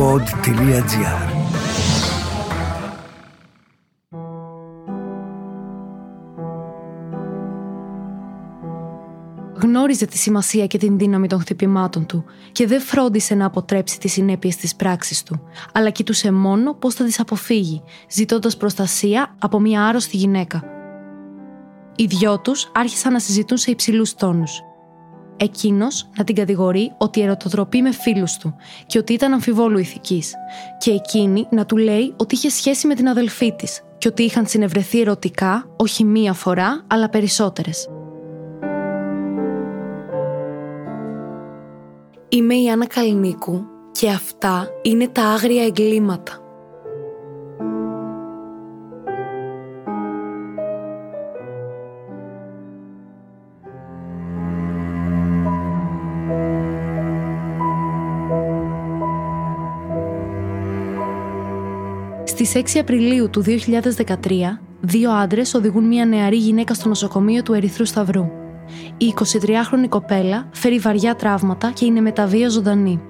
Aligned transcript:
pod.gr 0.00 1.30
Γνώριζε 9.54 10.06
τη 10.06 10.18
σημασία 10.18 10.66
και 10.66 10.78
την 10.78 10.98
δύναμη 10.98 11.26
των 11.26 11.40
χτυπημάτων 11.40 12.06
του 12.06 12.24
και 12.52 12.66
δεν 12.66 12.80
φρόντισε 12.80 13.34
να 13.34 13.46
αποτρέψει 13.46 13.98
τις 13.98 14.12
συνέπειες 14.12 14.56
της 14.56 14.76
πράξης 14.76 15.22
του, 15.22 15.42
αλλά 15.72 15.90
κοιτούσε 15.90 16.32
μόνο 16.32 16.74
πώς 16.74 16.94
θα 16.94 17.04
τις 17.04 17.20
αποφύγει, 17.20 17.82
ζητώντας 18.10 18.56
προστασία 18.56 19.34
από 19.38 19.60
μια 19.60 19.84
άρρωστη 19.84 20.16
γυναίκα. 20.16 20.64
Οι 21.96 22.04
δυο 22.04 22.40
τους 22.40 22.70
άρχισαν 22.74 23.12
να 23.12 23.18
συζητούν 23.18 23.56
σε 23.56 23.70
υψηλούς 23.70 24.14
τόνους 24.14 24.62
εκείνος 25.40 26.08
να 26.16 26.24
την 26.24 26.34
κατηγορεί 26.34 26.92
ότι 26.98 27.20
ερωτοτροπεί 27.20 27.82
με 27.82 27.92
φίλους 27.92 28.36
του 28.36 28.54
και 28.86 28.98
ότι 28.98 29.12
ήταν 29.12 29.32
αμφιβόλου 29.32 29.78
ηθικής, 29.78 30.34
και 30.78 30.90
εκείνη 30.90 31.46
να 31.50 31.66
του 31.66 31.76
λέει 31.76 32.14
ότι 32.16 32.34
είχε 32.34 32.48
σχέση 32.48 32.86
με 32.86 32.94
την 32.94 33.08
αδελφή 33.08 33.52
της 33.52 33.82
και 33.98 34.08
ότι 34.08 34.22
είχαν 34.22 34.46
συνευρεθεί 34.46 35.00
ερωτικά 35.00 35.64
όχι 35.76 36.04
μία 36.04 36.32
φορά, 36.32 36.84
αλλά 36.86 37.08
περισσότερες. 37.08 37.88
Είμαι 42.28 42.54
η 42.54 42.70
Άννα 42.70 42.86
Καλνίκου 42.86 43.64
και 43.92 44.08
αυτά 44.08 44.68
είναι 44.82 45.08
τα 45.08 45.22
άγρια 45.22 45.64
εγκλήματα. 45.64 46.49
Στις 62.50 62.74
6 62.74 62.78
Απριλίου 62.80 63.30
του 63.30 63.44
2013, 63.46 64.60
δύο 64.80 65.10
άντρες 65.10 65.54
οδηγούν 65.54 65.84
μια 65.84 66.06
νεαρή 66.06 66.36
γυναίκα 66.36 66.74
στο 66.74 66.88
νοσοκομείο 66.88 67.42
του 67.42 67.52
Ερυθρού 67.52 67.84
Σταυρού. 67.84 68.24
Η 68.96 69.14
23χρονη 69.16 69.88
κοπέλα 69.88 70.48
φέρει 70.52 70.78
βαριά 70.78 71.14
τραύματα 71.14 71.70
και 71.70 71.84
είναι 71.84 72.00
μεταβία 72.00 72.48
ζωντανή. 72.48 73.00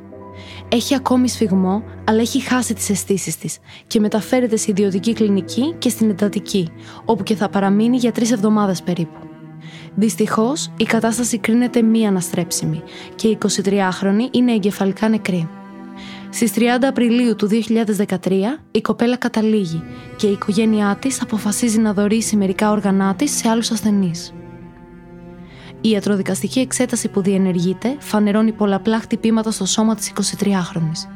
Έχει 0.69 0.95
ακόμη 0.95 1.28
σφιγμό, 1.28 1.83
αλλά 2.05 2.20
έχει 2.20 2.41
χάσει 2.41 2.75
τις 2.75 2.91
αισθήσεις 2.91 3.39
της 3.39 3.59
και 3.87 4.00
μεταφέρεται 4.00 4.56
σε 4.56 4.70
ιδιωτική 4.70 5.12
κλινική 5.12 5.75
και 5.78 5.89
στην 5.89 6.11
εντατική, 6.11 6.69
όπου 7.05 7.22
και 7.22 7.34
θα 7.34 7.48
παραμείνει 7.48 7.97
για 7.97 8.12
τρεις 8.12 8.33
εβδομάδες 8.33 8.83
περίπου. 8.83 9.19
Δυστυχώς, 9.95 10.72
η 10.77 10.84
κατάσταση 10.84 11.39
κρίνεται 11.39 11.83
μη 11.83 12.06
αναστρέψιμη 12.06 12.83
και 13.15 13.28
η 13.28 13.39
23χρονη 13.43 14.28
είναι 14.31 14.53
εγκεφαλικά 14.53 15.09
νεκρή. 15.09 15.48
Στις 16.33 16.53
30 16.55 16.61
Απριλίου 16.89 17.36
του 17.36 17.48
2013 17.48 18.31
η 18.70 18.81
κοπέλα 18.81 19.17
καταλήγει 19.17 19.83
και 20.17 20.27
η 20.27 20.33
οικογένειά 20.33 20.97
της 21.00 21.22
αποφασίζει 21.22 21.78
να 21.78 21.92
δωρήσει 21.92 22.37
μερικά 22.37 22.70
όργανά 22.70 23.14
της 23.14 23.37
σε 23.37 23.48
άλλους 23.48 23.70
ασθενείς. 23.70 24.34
Η 25.81 25.89
ιατροδικαστική 25.89 26.61
εξέταση 26.61 27.09
που 27.09 27.22
διενεργείται 27.22 27.97
φανερώνει 27.98 28.53
πολλαπλά 28.53 28.98
χτυπήματα 28.98 29.50
στο 29.50 29.64
σώμα 29.67 29.95
της 29.95 30.12
23χρονη. 30.41 31.09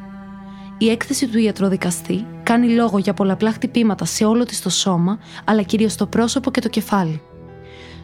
Η 0.78 0.90
έκθεση 0.90 1.28
του 1.28 1.38
ιατροδικαστή 1.38 2.26
κάνει 2.42 2.68
λόγο 2.68 2.98
για 2.98 3.14
πολλαπλά 3.14 3.52
χτυπήματα 3.52 4.04
σε 4.04 4.24
όλο 4.24 4.44
της 4.44 4.62
το 4.62 4.70
σώμα, 4.70 5.18
αλλά 5.44 5.62
κυρίως 5.62 5.92
στο 5.92 6.06
πρόσωπο 6.06 6.50
και 6.50 6.60
το 6.60 6.68
κεφάλι. 6.68 7.20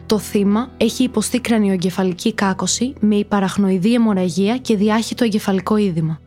Το 0.05 0.19
θύμα 0.19 0.69
έχει 0.77 1.03
υποστεί 1.03 1.39
κρανιογκεφαλική 1.39 2.33
κάκωση 2.33 2.93
με 2.99 3.15
υπαραχνοειδή 3.15 3.93
αιμορραγία 3.93 4.57
και 4.57 4.75
διάχυτο 4.75 5.23
εγκεφαλικό 5.23 5.77
είδημα. 5.77 6.19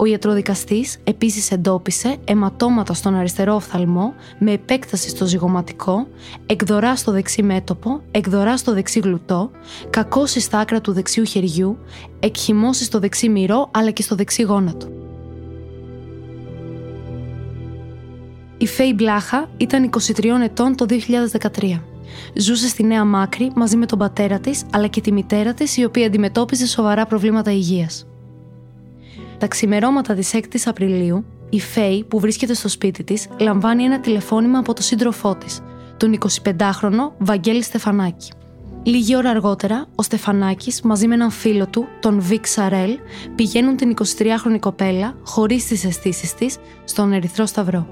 Ο 0.00 0.06
ιατροδικαστής 0.06 0.98
επίσης 1.04 1.50
εντόπισε 1.50 2.16
αιματώματα 2.24 2.94
στον 2.94 3.14
αριστερό 3.14 3.54
οφθαλμό 3.54 4.14
με 4.38 4.52
επέκταση 4.52 5.08
στο 5.08 5.26
ζυγοματικό, 5.26 6.06
εκδορά 6.46 6.96
στο 6.96 7.12
δεξί 7.12 7.42
μέτωπο, 7.42 8.00
εκδορά 8.10 8.56
στο 8.56 8.72
δεξί 8.72 9.00
γλουτό, 9.00 9.50
κακώσεις 9.90 10.44
στα 10.44 10.58
άκρα 10.58 10.80
του 10.80 10.92
δεξιού 10.92 11.24
χεριού, 11.24 11.78
εκχυμώσεις 12.20 12.86
στο 12.86 12.98
δεξί 12.98 13.28
μυρό 13.28 13.70
αλλά 13.70 13.90
και 13.90 14.02
στο 14.02 14.14
δεξί 14.14 14.42
γόνατο. 14.42 14.88
Η 18.58 18.66
Φέη 18.66 18.92
Μπλάχα 18.94 19.50
ήταν 19.56 19.90
23 20.16 20.24
ετών 20.42 20.76
το 20.76 20.86
2013. 20.88 21.80
Ζούσε 22.34 22.68
στη 22.68 22.82
Νέα 22.82 23.04
Μάκρη 23.04 23.52
μαζί 23.54 23.76
με 23.76 23.86
τον 23.86 23.98
πατέρα 23.98 24.38
της 24.38 24.64
αλλά 24.72 24.86
και 24.86 25.00
τη 25.00 25.12
μητέρα 25.12 25.54
της 25.54 25.76
η 25.76 25.84
οποία 25.84 26.06
αντιμετώπιζε 26.06 26.66
σοβαρά 26.66 27.06
προβλήματα 27.06 27.52
υγείας. 27.52 28.06
Τα 29.38 29.46
ξημερώματα 29.46 30.14
της 30.14 30.30
6η 30.34 30.58
Απριλίου, 30.64 31.24
η 31.50 31.60
Φέη 31.60 32.04
που 32.04 32.20
βρίσκεται 32.20 32.54
στο 32.54 32.68
σπίτι 32.68 33.04
της 33.04 33.26
λαμβάνει 33.38 33.82
ένα 33.82 34.00
τηλεφώνημα 34.00 34.58
από 34.58 34.72
τον 34.72 34.84
σύντροφό 34.84 35.34
της, 35.34 35.60
τον 35.96 36.18
25χρονο 36.44 37.12
Βαγγέλη 37.18 37.62
Στεφανάκη. 37.62 38.32
Λίγη 38.82 39.16
ώρα 39.16 39.30
αργότερα, 39.30 39.86
ο 39.94 40.02
Στεφανάκης 40.02 40.82
μαζί 40.82 41.06
με 41.06 41.14
έναν 41.14 41.30
φίλο 41.30 41.66
του, 41.66 41.86
τον 42.00 42.20
Βικ 42.20 42.46
Σαρέλ, 42.46 42.98
πηγαίνουν 43.34 43.76
την 43.76 43.94
23χρονη 43.98 44.58
κοπέλα, 44.60 45.16
χωρίς 45.24 45.66
τις 45.66 45.84
αισθήσεις 45.84 46.34
της, 46.34 46.56
στον 46.84 47.12
Ερυθρό 47.12 47.46
Σταυρό. 47.46 47.86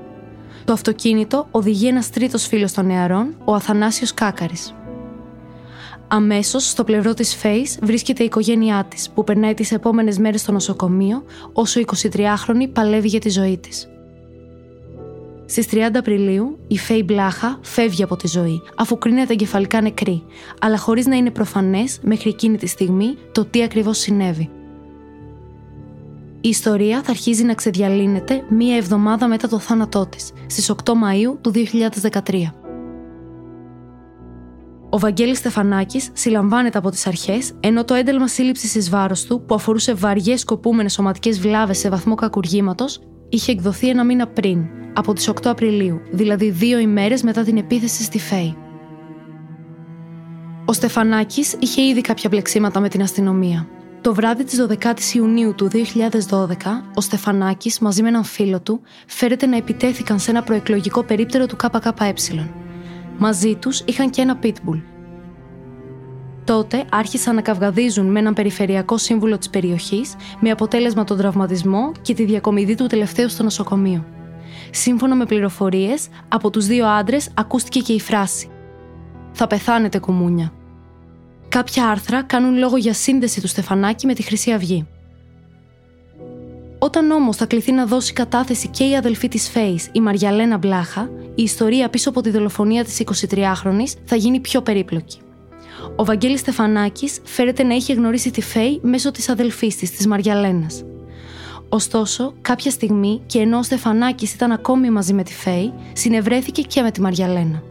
Το 0.65 0.73
αυτοκίνητο 0.73 1.49
οδηγεί 1.51 1.87
ένας 1.87 2.11
τρίτος 2.11 2.47
φίλος 2.47 2.73
των 2.73 2.87
νεαρών, 2.87 3.37
ο 3.45 3.55
Αθανάσιος 3.55 4.15
Κάκαρης. 4.15 4.75
Αμέσως 6.09 6.69
στο 6.69 6.85
πλευρό 6.85 7.15
της 7.15 7.35
Φέης 7.35 7.79
βρίσκεται 7.83 8.23
η 8.23 8.27
οικογένειά 8.27 8.85
της, 8.85 9.11
που 9.11 9.25
περνάει 9.25 9.55
τις 9.55 9.73
επόμενες 9.73 10.19
μέρες 10.19 10.41
στο 10.41 10.53
νοσοκομείο, 10.53 11.23
όσο 11.53 11.81
η 11.81 11.85
23χρονη 11.87 12.69
παλεύει 12.73 13.09
για 13.09 13.21
τη 13.21 13.29
ζωή 13.29 13.59
της. 13.59 13.89
Στις 15.47 15.67
30 15.67 15.99
Απριλίου, 15.99 16.59
η 16.67 16.79
Φέη 16.79 17.03
Μπλάχα 17.05 17.59
φεύγει 17.63 18.03
από 18.03 18.17
τη 18.17 18.27
ζωή, 18.27 18.63
αφού 18.77 18.99
κρίνεται 18.99 19.33
εγκεφαλικά 19.33 19.81
νεκρή, 19.81 20.23
αλλά 20.61 20.79
χωρίς 20.79 21.07
να 21.07 21.17
είναι 21.17 21.31
προφανές 21.31 21.99
μέχρι 22.03 22.31
εκείνη 22.31 22.57
τη 22.57 22.67
στιγμή 22.67 23.17
το 23.33 23.45
τι 23.45 23.63
ακριβώς 23.63 23.99
συνέβη. 23.99 24.51
Η 26.41 26.49
ιστορία 26.49 27.03
θα 27.03 27.11
αρχίζει 27.11 27.45
να 27.45 27.55
ξεδιαλύνεται 27.55 28.45
μία 28.49 28.77
εβδομάδα 28.77 29.29
μετά 29.29 29.49
το 29.49 29.59
θάνατό 29.59 30.07
της, 30.07 30.33
στις 30.47 30.71
8 30.71 30.95
Μαου 30.95 31.39
του 31.41 31.51
2013. 31.51 32.66
Ο 34.97 34.99
Βαγγέλης 34.99 35.39
Στεφανάκης 35.39 36.11
συλλαμβάνεται 36.13 36.79
από 36.79 36.91
τις 36.91 37.07
αρχές, 37.07 37.53
ενώ 37.61 37.85
το 37.85 37.95
ένταλμα 37.95 38.29
σύλληψης 38.29 38.75
εις 38.75 38.91
βάρος 38.91 39.25
του, 39.25 39.45
που 39.47 39.55
αφορούσε 39.55 39.95
βαριές 39.95 40.41
σκοπούμενες 40.41 40.93
σωματικές 40.93 41.41
βλάβες 41.41 41.79
σε 41.79 41.89
βαθμό 41.89 42.15
κακουργήματος, 42.15 43.01
είχε 43.29 43.53
εκδοθεί 43.53 43.89
ένα 43.89 44.05
μήνα 44.05 44.27
πριν, 44.27 44.67
από 44.93 45.13
τις 45.13 45.29
8 45.29 45.51
Απριλίου, 45.51 46.01
δηλαδή 46.11 46.51
δύο 46.51 46.79
ημέρες 46.79 47.23
μετά 47.23 47.43
την 47.43 47.57
επίθεση 47.57 48.03
στη 48.03 48.19
ΦΕΗ. 48.19 48.57
Ο 50.65 50.73
Στεφανάκης 50.73 51.57
είχε 51.59 51.83
ήδη 51.83 52.01
κάποια 52.01 52.29
μπλεξίματα 52.29 52.81
με 52.81 52.89
την 52.89 53.03
αστυνομία. 53.03 53.69
Το 54.01 54.15
βράδυ 54.15 54.45
της 54.45 54.67
12η 54.69 55.15
Ιουνίου 55.15 55.55
του 55.55 55.69
2012, 55.69 56.83
ο 56.95 57.01
Στεφανάκης 57.01 57.79
μαζί 57.79 58.03
με 58.03 58.09
έναν 58.09 58.25
φίλο 58.25 58.61
του 58.61 58.81
φέρεται 59.07 59.47
να 59.47 59.57
επιτέθηκαν 59.57 60.19
σε 60.19 60.31
ένα 60.31 60.43
προεκλογικό 60.43 61.03
περίπτερο 61.03 61.47
του 61.47 61.57
ΚΚΕ. 61.57 62.66
Μαζί 63.19 63.55
τους 63.55 63.83
είχαν 63.85 64.11
και 64.11 64.21
ένα 64.21 64.39
pitbull. 64.43 64.83
Τότε 66.45 66.85
άρχισαν 66.91 67.35
να 67.35 67.41
καυγαδίζουν 67.41 68.07
με 68.07 68.19
έναν 68.19 68.35
περιφερειακό 68.35 68.97
σύμβουλο 68.97 69.39
της 69.39 69.51
περιοχής, 69.51 70.15
με 70.41 70.51
αποτέλεσμα 70.51 71.05
τον 71.05 71.17
τραυματισμό 71.17 71.93
και 72.03 72.15
τη 72.15 72.25
διακομιδή 72.25 72.75
του 72.75 72.87
τελευταίου 72.87 73.29
στο 73.29 73.43
νοσοκομείο. 73.43 74.05
Σύμφωνα 74.71 75.15
με 75.15 75.27
πληροφορίες, 75.27 76.09
από 76.29 76.51
τους 76.51 76.67
δύο 76.67 76.87
άντρες 76.87 77.29
ακούστηκε 77.35 77.81
και 77.81 77.93
η 77.93 78.01
φράση: 78.01 78.49
Θα 79.33 79.47
πεθάνετε, 79.47 79.99
κουμούνια. 79.99 80.53
Κάποια 81.49 81.89
άρθρα 81.89 82.23
κάνουν 82.23 82.59
λόγο 82.59 82.77
για 82.77 82.93
σύνδεση 82.93 83.41
του 83.41 83.49
Στεφανάκη 83.49 84.07
με 84.07 84.15
τη 84.15 84.23
Χρυσή 84.23 84.53
Αυγή. 84.53 84.87
Όταν 86.79 87.11
όμως 87.11 87.37
θα 87.37 87.47
κληθεί 87.47 87.73
να 87.73 87.87
δώσει 87.87 88.13
κατάθεση 88.13 88.69
και 88.69 88.85
η 88.85 88.97
αδελφή 88.97 89.29
της 89.29 89.49
Φέης, 89.49 89.89
η 89.93 90.01
Μαριαλένα 90.01 90.59
Μπλάχα, 90.59 91.11
η 91.35 91.43
ιστορία 91.43 91.89
πίσω 91.89 92.09
από 92.09 92.21
τη 92.21 92.31
δολοφονία 92.31 92.85
της 92.85 93.03
23χρονη 93.05 93.85
θα 94.05 94.17
γίνει 94.17 94.41
πιο 94.41 94.63
περίπλοκη. 94.63 95.19
Ο 95.97 96.05
Βαγγέλης 96.05 96.41
Στεφανάκης 96.41 97.21
φέρεται 97.25 97.63
να 97.63 97.75
είχε 97.75 97.93
γνωρίσει 97.93 98.31
τη 98.31 98.41
Φέη 98.41 98.81
μέσω 98.83 99.11
της 99.11 99.29
αδελφής 99.29 99.77
της, 99.77 99.91
της 99.91 100.07
Μαριαλένας. 100.07 100.85
Ωστόσο, 101.69 102.35
κάποια 102.41 102.71
στιγμή 102.71 103.23
και 103.27 103.39
ενώ 103.39 103.59
ο 103.59 103.63
Στεφανάκης 103.63 104.35
ήταν 104.35 104.53
ακόμη 104.53 104.91
μαζί 104.91 105.13
με 105.13 105.23
τη 105.23 105.33
Φέη, 105.33 105.73
συνευρέθηκε 105.93 106.63
και 106.63 106.83
με 106.83 106.91
τη 106.91 107.01
Μαριαλένα. 107.01 107.63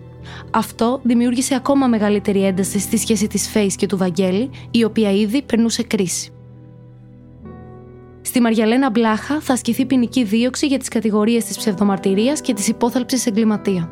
Αυτό 0.51 0.99
δημιούργησε 1.03 1.55
ακόμα 1.55 1.87
μεγαλύτερη 1.87 2.45
ένταση 2.45 2.79
στη 2.79 2.97
σχέση 2.97 3.27
της 3.27 3.49
Φέης 3.49 3.75
και 3.75 3.85
του 3.85 3.97
Βαγγέλη, 3.97 4.49
η 4.71 4.83
οποία 4.83 5.11
ήδη 5.11 5.41
περνούσε 5.41 5.83
κρίση. 5.83 6.34
Στη 8.35 8.43
Μαριαλένα 8.43 8.89
Μπλάχα 8.89 9.39
θα 9.39 9.53
ασκηθεί 9.53 9.85
ποινική 9.85 10.23
δίωξη 10.23 10.67
για 10.67 10.79
τις 10.79 10.87
κατηγορίες 10.87 11.43
της 11.43 11.57
ψευδομαρτυρίας 11.57 12.41
και 12.41 12.53
της 12.53 12.67
υπόθαλψης 12.67 13.25
εγκληματία. 13.25 13.89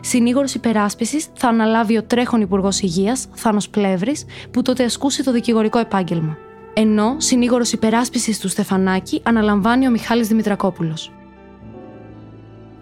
Συνήγορος 0.00 0.54
υπεράσπισης 0.54 1.26
θα 1.34 1.48
αναλάβει 1.48 1.96
ο 1.96 2.02
τρέχον 2.02 2.40
Υπουργός 2.40 2.80
Υγείας, 2.80 3.26
Θάνος 3.34 3.68
Πλεύρης, 3.68 4.24
που 4.50 4.62
τότε 4.62 4.84
ασκούσε 4.84 5.22
το 5.22 5.32
δικηγορικό 5.32 5.78
επάγγελμα. 5.78 6.36
Ενώ 6.74 7.14
συνήγορος 7.18 7.72
υπεράσπισης 7.72 8.40
του 8.40 8.48
Στεφανάκη 8.48 9.20
αναλαμβάνει 9.24 9.86
ο 9.86 9.90
Μιχάλης 9.90 10.28
Δημητρακόπουλος. 10.28 11.12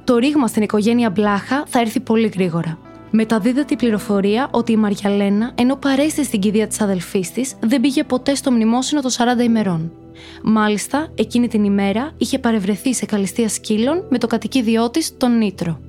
Το 0.04 0.16
ρήγμα 0.16 0.46
στην 0.46 0.62
οικογένεια 0.62 1.10
Μπλάχα 1.10 1.64
θα 1.66 1.80
έρθει 1.80 2.00
πολύ 2.00 2.26
γρήγορα. 2.34 2.78
Μεταδίδεται 3.10 3.74
η 3.74 3.76
πληροφορία 3.76 4.48
ότι 4.50 4.72
η 4.72 4.76
Μαριαλένα, 4.76 5.52
ενώ 5.54 5.76
παρέστη 5.76 6.24
στην 6.24 6.40
κηδεία 6.40 6.66
της 6.66 6.80
αδελφής 6.80 7.32
της, 7.32 7.54
δεν 7.60 7.80
πήγε 7.80 8.04
ποτέ 8.04 8.34
στο 8.34 8.50
μνημόσυνο 8.50 9.00
των 9.00 9.10
40 9.10 9.42
ημερών. 9.42 9.92
Μάλιστα, 10.42 11.12
εκείνη 11.14 11.48
την 11.48 11.64
ημέρα 11.64 12.12
είχε 12.16 12.38
παρευρεθεί 12.38 12.94
σε 12.94 13.06
καλυστία 13.06 13.48
σκύλων 13.48 14.06
με 14.10 14.18
το 14.18 14.26
κατοικίδιό 14.26 14.90
της, 14.90 15.16
τον 15.16 15.38
Νίτρο. 15.38 15.80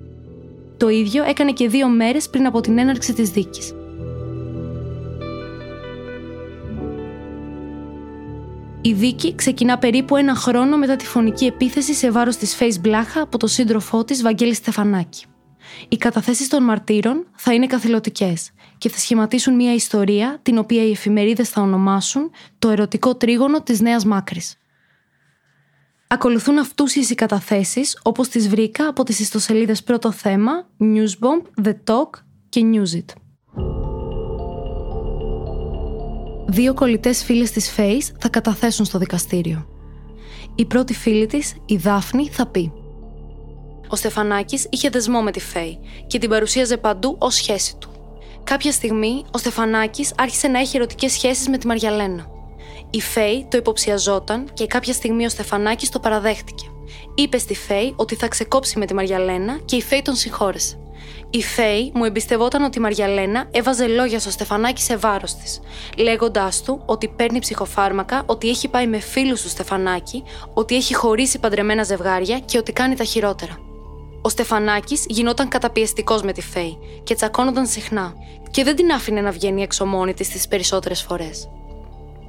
Το 0.78 0.90
ίδιο 0.90 1.24
έκανε 1.24 1.52
και 1.52 1.70
δύο 1.70 1.88
μέρες 1.88 2.30
πριν 2.30 2.46
από 2.46 2.62
την 2.62 2.78
έναρξη 2.78 3.14
της 3.14 3.30
δίκης. 3.30 3.74
Η 8.82 8.94
δίκη 8.94 9.36
ξεκινά 9.36 9.78
περίπου 9.78 10.16
ένα 10.16 10.36
χρόνο 10.36 10.78
μετά 10.78 10.96
τη 10.96 11.06
φωνική 11.06 11.46
επίθεση 11.46 11.94
σε 11.94 12.12
βάρος 12.12 12.36
της 12.36 12.58
Face 12.60 12.80
Μπλάχα 12.82 13.22
από 13.22 13.38
τον 13.38 13.50
σύντροφό 13.50 14.04
της 14.04 14.22
Βαγγέλη 14.22 14.54
Στεφανάκη. 14.54 15.26
Οι 15.88 15.98
καταθέσεις 15.98 16.48
των 16.48 16.64
μαρτύρων 16.64 17.26
θα 17.36 17.54
είναι 17.54 17.68
καθηλωτικές 17.68 18.52
και 18.84 18.90
θα 18.90 18.98
σχηματίσουν 18.98 19.56
μια 19.56 19.74
ιστορία 19.74 20.40
την 20.42 20.58
οποία 20.58 20.84
οι 20.84 20.92
εφημερίδες 20.92 21.50
θα 21.50 21.62
ονομάσουν 21.62 22.32
το 22.60 22.70
ερωτικό 22.70 23.16
τρίγωνο 23.16 23.62
της 23.62 23.82
Νέας 23.82 24.06
Μάκρης. 24.06 24.58
Ακολουθούν 26.08 26.58
αυτούσιες 26.58 27.10
οι 27.10 27.16
καταθέσεις 27.16 28.00
όπως 28.04 28.28
τις 28.28 28.50
βρήκα 28.50 28.88
από 28.88 29.04
τις 29.04 29.20
ιστοσελίδες 29.20 29.84
Πρώτο 29.84 30.12
Θέμα, 30.12 30.52
Newsbomb, 30.80 31.66
The 31.66 31.72
Talk 31.72 32.10
και 32.50 32.62
Newsit. 32.74 33.06
Δύο 36.48 36.74
κολλητές 36.74 37.24
φίλες 37.24 37.52
της 37.52 37.76
Face 37.78 38.16
θα 38.20 38.30
καταθέσουν 38.30 38.86
στο 38.86 38.98
δικαστήριο. 38.98 39.68
Η 40.56 40.66
πρώτη 40.66 40.94
φίλη 40.94 41.26
της, 41.26 41.56
η 41.66 41.76
Δάφνη, 41.76 42.30
θα 42.30 42.48
πει 42.48 42.72
ο 43.88 43.96
Στεφανάκης 43.96 44.68
είχε 44.70 44.90
δεσμό 44.90 45.22
με 45.22 45.32
τη 45.32 45.40
Φέη 45.40 45.80
και 46.08 46.20
την 46.20 46.30
παρουσίαζε 46.30 46.78
παντού 46.78 47.16
ως 47.20 47.36
σχέση 47.36 47.76
του. 47.78 47.93
Κάποια 48.44 48.72
στιγμή, 48.72 49.24
ο 49.32 49.38
Στεφανάκης 49.38 50.14
άρχισε 50.18 50.48
να 50.48 50.60
έχει 50.60 50.78
ερωτικές 50.78 51.12
σχέσεις 51.12 51.50
με 51.50 51.58
τη 51.58 51.68
Μαριαλένα. 51.68 52.28
Η 52.90 53.02
Φέη 53.02 53.48
το 53.50 53.58
υποψιαζόταν 53.58 54.50
και 54.54 54.68
κάποια 54.68 54.94
στιγμή 54.94 55.26
ο 55.26 55.30
Στεφανάκης 55.30 55.90
το 55.90 56.00
παραδέχτηκε. 56.00 56.66
Είπε 57.16 57.38
στη 57.38 57.56
Φέη 57.56 57.94
ότι 57.96 58.16
θα 58.16 58.28
ξεκόψει 58.28 58.80
με 58.80 58.86
τη 58.86 58.94
Μαριαλένα 58.94 59.60
και 59.66 59.76
η 59.76 59.82
Φέη 59.82 60.02
τον 60.02 60.16
συγχώρεσε. 60.16 60.78
Η 61.30 61.42
Φέη 61.42 61.92
μου 61.94 62.04
εμπιστευόταν 62.04 62.64
ότι 62.64 62.78
η 62.78 62.82
Μαριαλένα 62.82 63.48
έβαζε 63.52 63.88
λόγια 63.88 64.20
στο 64.20 64.30
Στεφανάκη 64.30 64.82
σε 64.82 64.98
βάρος 64.98 65.36
της, 65.36 65.60
λέγοντάς 65.98 66.64
του 66.64 66.82
ότι 66.86 67.08
παίρνει 67.08 67.40
ψυχοφάρμακα, 67.40 68.24
ότι 68.26 68.50
έχει 68.50 68.68
πάει 68.68 68.88
με 68.88 69.00
φίλους 69.00 69.42
του 69.42 69.50
Στεφανάκη, 69.50 70.24
ότι 70.54 70.76
έχει 70.76 70.94
χωρίσει 70.94 71.40
παντρεμένα 71.40 71.84
ζευγάρια 71.84 72.40
και 72.40 72.58
ότι 72.58 72.72
κάνει 72.74 72.96
τα 72.96 73.04
χειρότερα. 73.04 73.58
Ο 74.26 74.30
Στεφανάκης 74.30 75.06
γινόταν 75.08 75.48
καταπιεστικός 75.48 76.22
με 76.22 76.32
τη 76.32 76.42
Φέη 76.42 76.78
και 77.04 77.16
τσακώνονταν 77.16 77.68
συχνά, 77.68 78.14
και 78.52 78.64
δεν 78.64 78.76
την 78.76 78.92
άφηνε 78.92 79.22
να 79.22 79.32
βγαίνει 79.32 79.62
έξω 79.62 79.86
μόνη 79.86 80.14
της 80.14 80.30
τις 80.30 80.48
περισσότερες 80.48 81.02
φορές. 81.02 81.50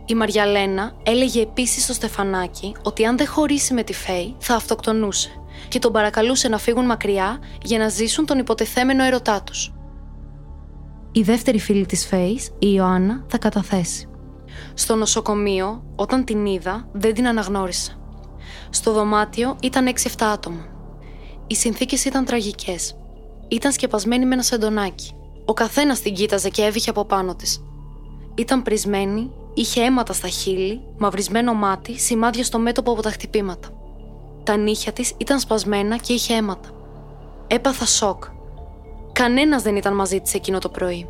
Η 0.07 0.15
Μαριαλένα 0.15 0.97
έλεγε 1.03 1.43
επίσης 1.43 1.85
στο 1.85 1.93
Στεφανάκη 1.93 2.75
ότι 2.83 3.05
αν 3.05 3.17
δεν 3.17 3.27
χωρίσει 3.27 3.75
με 3.75 3.83
τη 3.83 3.93
Φέη 3.93 4.35
θα 4.39 4.55
αυτοκτονούσε 4.55 5.31
και 5.69 5.79
τον 5.79 5.93
παρακαλούσε 5.93 6.49
να 6.49 6.59
φύγουν 6.59 6.85
μακριά 6.85 7.39
για 7.63 7.79
να 7.79 7.89
ζήσουν 7.89 8.27
τον 8.27 8.39
υποτεθέμενο 8.39 9.05
ερωτά 9.05 9.43
τους. 9.43 9.73
Η 11.13 11.23
δεύτερη 11.23 11.59
φίλη 11.59 11.87
της 11.87 12.07
Φέης, 12.07 12.47
η 12.47 12.73
Ιωάννα, 12.75 13.25
θα 13.29 13.39
καταθέσει. 13.39 14.09
Στο 14.75 14.95
νοσοκομείο, 14.95 15.83
όταν 15.97 16.25
την 16.25 16.47
είδα, 16.47 16.89
δεν 16.93 17.15
την 17.15 17.27
αναγνώρισα. 17.27 17.93
Στο 18.71 18.93
δωμάτιο 18.93 19.57
ήταν 19.63 19.87
6-7 19.87 20.25
άτομα. 20.33 20.74
Οι 21.47 21.55
συνθήκες 21.55 22.05
ήταν 22.05 22.25
τραγικές. 22.25 22.97
Ήταν 23.49 23.73
σκεπασμένη 23.73 24.27
με 24.27 24.35
ένα 24.35 24.43
σεντονάκι. 24.43 25.13
Ο 25.45 25.53
καθένας 25.53 26.01
την 26.01 26.15
κοίταζε 26.15 26.49
και 26.49 26.63
έβηχε 26.65 26.91
από 26.91 27.05
πάνω 27.05 27.35
της. 27.35 27.65
Ήταν 28.35 28.63
πρισμένη, 28.63 29.31
είχε 29.55 29.83
αίματα 29.83 30.13
στα 30.13 30.29
χείλη, 30.29 30.81
μαυρισμένο 30.99 31.55
μάτι, 31.55 31.99
σημάδια 31.99 32.45
στο 32.45 32.59
μέτωπο 32.59 32.93
από 32.93 33.03
τα 33.03 33.11
χτυπήματα. 33.11 33.69
Τα 34.43 34.57
νύχια 34.57 34.93
της 34.93 35.13
ήταν 35.17 35.41
σπασμένα 35.41 35.97
και 35.97 36.13
είχε 36.13 36.35
αίματα. 36.35 36.69
Έπαθα 37.47 37.87
σοκ. 37.87 38.25
Κανένας 39.13 39.63
δεν 39.63 39.77
ήταν 39.77 39.95
μαζί 39.95 40.21
της 40.21 40.35
εκείνο 40.35 40.59
το 40.59 40.69
πρωί. 40.69 41.09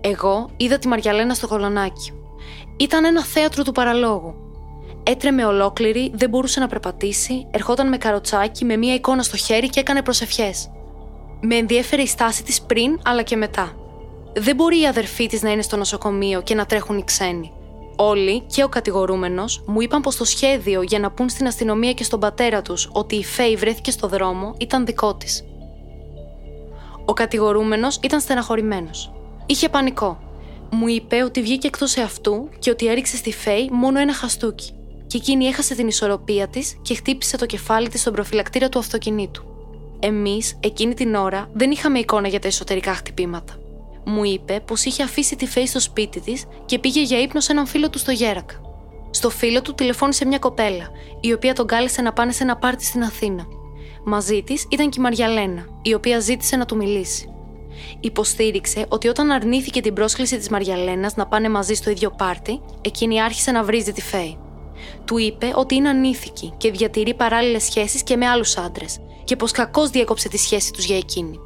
Εγώ 0.00 0.50
είδα 0.56 0.78
τη 0.78 0.88
Μαριαλένα 0.88 1.34
στο 1.34 1.48
κολονάκι. 1.48 2.12
Ήταν 2.76 3.04
ένα 3.04 3.24
θέατρο 3.24 3.62
του 3.62 3.72
παραλόγου. 3.72 4.43
Έτρεμε 5.06 5.44
ολόκληρη, 5.44 6.12
δεν 6.14 6.28
μπορούσε 6.28 6.60
να 6.60 6.66
περπατήσει, 6.66 7.46
ερχόταν 7.50 7.88
με 7.88 7.96
καροτσάκι 7.96 8.64
με 8.64 8.76
μία 8.76 8.94
εικόνα 8.94 9.22
στο 9.22 9.36
χέρι 9.36 9.68
και 9.68 9.80
έκανε 9.80 10.02
προσευχές. 10.02 10.70
Με 11.40 11.54
ενδιέφερε 11.54 12.02
η 12.02 12.06
στάση 12.06 12.42
της 12.42 12.62
πριν 12.62 13.00
αλλά 13.04 13.22
και 13.22 13.36
μετά. 13.36 13.72
Δεν 14.34 14.56
μπορεί 14.56 14.80
η 14.80 14.86
αδερφή 14.86 15.26
της 15.26 15.42
να 15.42 15.50
είναι 15.50 15.62
στο 15.62 15.76
νοσοκομείο 15.76 16.42
και 16.42 16.54
να 16.54 16.66
τρέχουν 16.66 16.98
οι 16.98 17.04
ξένοι. 17.04 17.52
Όλοι 17.96 18.40
και 18.40 18.62
ο 18.62 18.68
κατηγορούμενος 18.68 19.62
μου 19.66 19.80
είπαν 19.80 20.00
πως 20.00 20.16
το 20.16 20.24
σχέδιο 20.24 20.82
για 20.82 20.98
να 20.98 21.10
πούν 21.10 21.28
στην 21.28 21.46
αστυνομία 21.46 21.92
και 21.92 22.04
στον 22.04 22.20
πατέρα 22.20 22.62
τους 22.62 22.88
ότι 22.92 23.14
η 23.14 23.24
Φέη 23.24 23.56
βρέθηκε 23.56 23.90
στο 23.90 24.08
δρόμο 24.08 24.54
ήταν 24.58 24.86
δικό 24.86 25.14
της. 25.14 25.44
Ο 27.04 27.12
κατηγορούμενος 27.12 27.98
ήταν 28.02 28.20
στεναχωρημένος. 28.20 29.12
Είχε 29.46 29.68
πανικό. 29.68 30.18
Μου 30.70 30.88
είπε 30.88 31.22
ότι 31.22 31.42
βγήκε 31.42 31.66
εκτός 31.66 31.96
εαυτού 31.96 32.48
και 32.58 32.70
ότι 32.70 32.86
έριξε 32.86 33.16
στη 33.16 33.32
Φέη 33.32 33.68
μόνο 33.72 34.00
ένα 34.00 34.14
χαστούκι 34.14 34.72
και 35.14 35.20
εκείνη 35.20 35.44
έχασε 35.44 35.74
την 35.74 35.88
ισορροπία 35.88 36.48
της 36.48 36.76
και 36.82 36.94
χτύπησε 36.94 37.36
το 37.36 37.46
κεφάλι 37.46 37.88
της 37.88 38.00
στον 38.00 38.12
προφυλακτήρα 38.12 38.68
του 38.68 38.78
αυτοκινήτου. 38.78 39.44
Εμείς, 40.00 40.56
εκείνη 40.60 40.94
την 40.94 41.14
ώρα, 41.14 41.50
δεν 41.52 41.70
είχαμε 41.70 41.98
εικόνα 41.98 42.28
για 42.28 42.38
τα 42.38 42.46
εσωτερικά 42.46 42.94
χτυπήματα. 42.94 43.54
Μου 44.04 44.24
είπε 44.24 44.62
πως 44.66 44.84
είχε 44.84 45.02
αφήσει 45.02 45.36
τη 45.36 45.46
Φέη 45.46 45.66
στο 45.66 45.80
σπίτι 45.80 46.20
της 46.20 46.44
και 46.64 46.78
πήγε 46.78 47.02
για 47.02 47.20
ύπνο 47.20 47.40
σε 47.40 47.52
έναν 47.52 47.66
φίλο 47.66 47.90
του 47.90 47.98
στο 47.98 48.10
Γέρακα. 48.10 48.60
Στο 49.10 49.30
φίλο 49.30 49.62
του 49.62 49.74
τηλεφώνησε 49.74 50.26
μια 50.26 50.38
κοπέλα, 50.38 50.90
η 51.20 51.32
οποία 51.32 51.54
τον 51.54 51.66
κάλεσε 51.66 52.02
να 52.02 52.12
πάνε 52.12 52.32
σε 52.32 52.42
ένα 52.42 52.56
πάρτι 52.56 52.84
στην 52.84 53.02
Αθήνα. 53.02 53.46
Μαζί 54.04 54.42
της 54.42 54.66
ήταν 54.70 54.90
και 54.90 54.96
η 55.00 55.02
Μαριαλένα, 55.02 55.66
η 55.82 55.94
οποία 55.94 56.18
ζήτησε 56.18 56.56
να 56.56 56.64
του 56.64 56.76
μιλήσει. 56.76 57.28
Υποστήριξε 58.00 58.86
ότι 58.88 59.08
όταν 59.08 59.30
αρνήθηκε 59.30 59.80
την 59.80 59.94
πρόσκληση 59.94 60.36
της 60.36 60.48
Μαριαλένας 60.48 61.16
να 61.16 61.26
πάνε 61.26 61.48
μαζί 61.48 61.74
στο 61.74 61.90
ίδιο 61.90 62.10
πάρτι, 62.10 62.60
εκείνη 62.80 63.22
άρχισε 63.22 63.50
να 63.50 63.64
βρίζει 63.64 63.92
τη 63.92 64.00
Φέη. 64.00 64.38
Του 65.04 65.18
είπε 65.18 65.52
ότι 65.54 65.74
είναι 65.74 65.88
ανήθικη 65.88 66.52
και 66.56 66.70
διατηρεί 66.70 67.14
παράλληλες 67.14 67.62
σχέσεις 67.62 68.02
και 68.02 68.16
με 68.16 68.26
άλλους 68.26 68.56
άντρες, 68.56 69.00
και 69.24 69.36
πως 69.36 69.50
κακώς 69.50 69.90
διέκοψε 69.90 70.28
τη 70.28 70.36
σχέση 70.36 70.72
τους 70.72 70.84
για 70.84 70.96
εκείνη. 70.96 71.38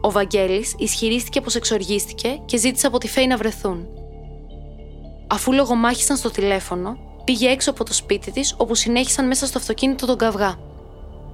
Ο 0.00 0.10
Βαγγέλης 0.10 0.74
ισχυρίστηκε 0.78 1.40
πως 1.40 1.54
εξοργίστηκε 1.54 2.40
και 2.44 2.56
ζήτησε 2.56 2.86
από 2.86 2.98
τη 2.98 3.08
Φέη 3.08 3.26
να 3.26 3.36
βρεθούν. 3.36 3.86
Αφού 5.26 5.52
λογομάχησαν 5.52 6.16
στο 6.16 6.30
τηλέφωνο, 6.30 6.96
πήγε 7.24 7.48
έξω 7.48 7.70
από 7.70 7.84
το 7.84 7.92
σπίτι 7.92 8.30
της, 8.30 8.54
όπου 8.56 8.74
συνέχισαν 8.74 9.26
μέσα 9.26 9.46
στο 9.46 9.58
αυτοκίνητο 9.58 10.06
τον 10.06 10.16
καυγά. 10.16 10.58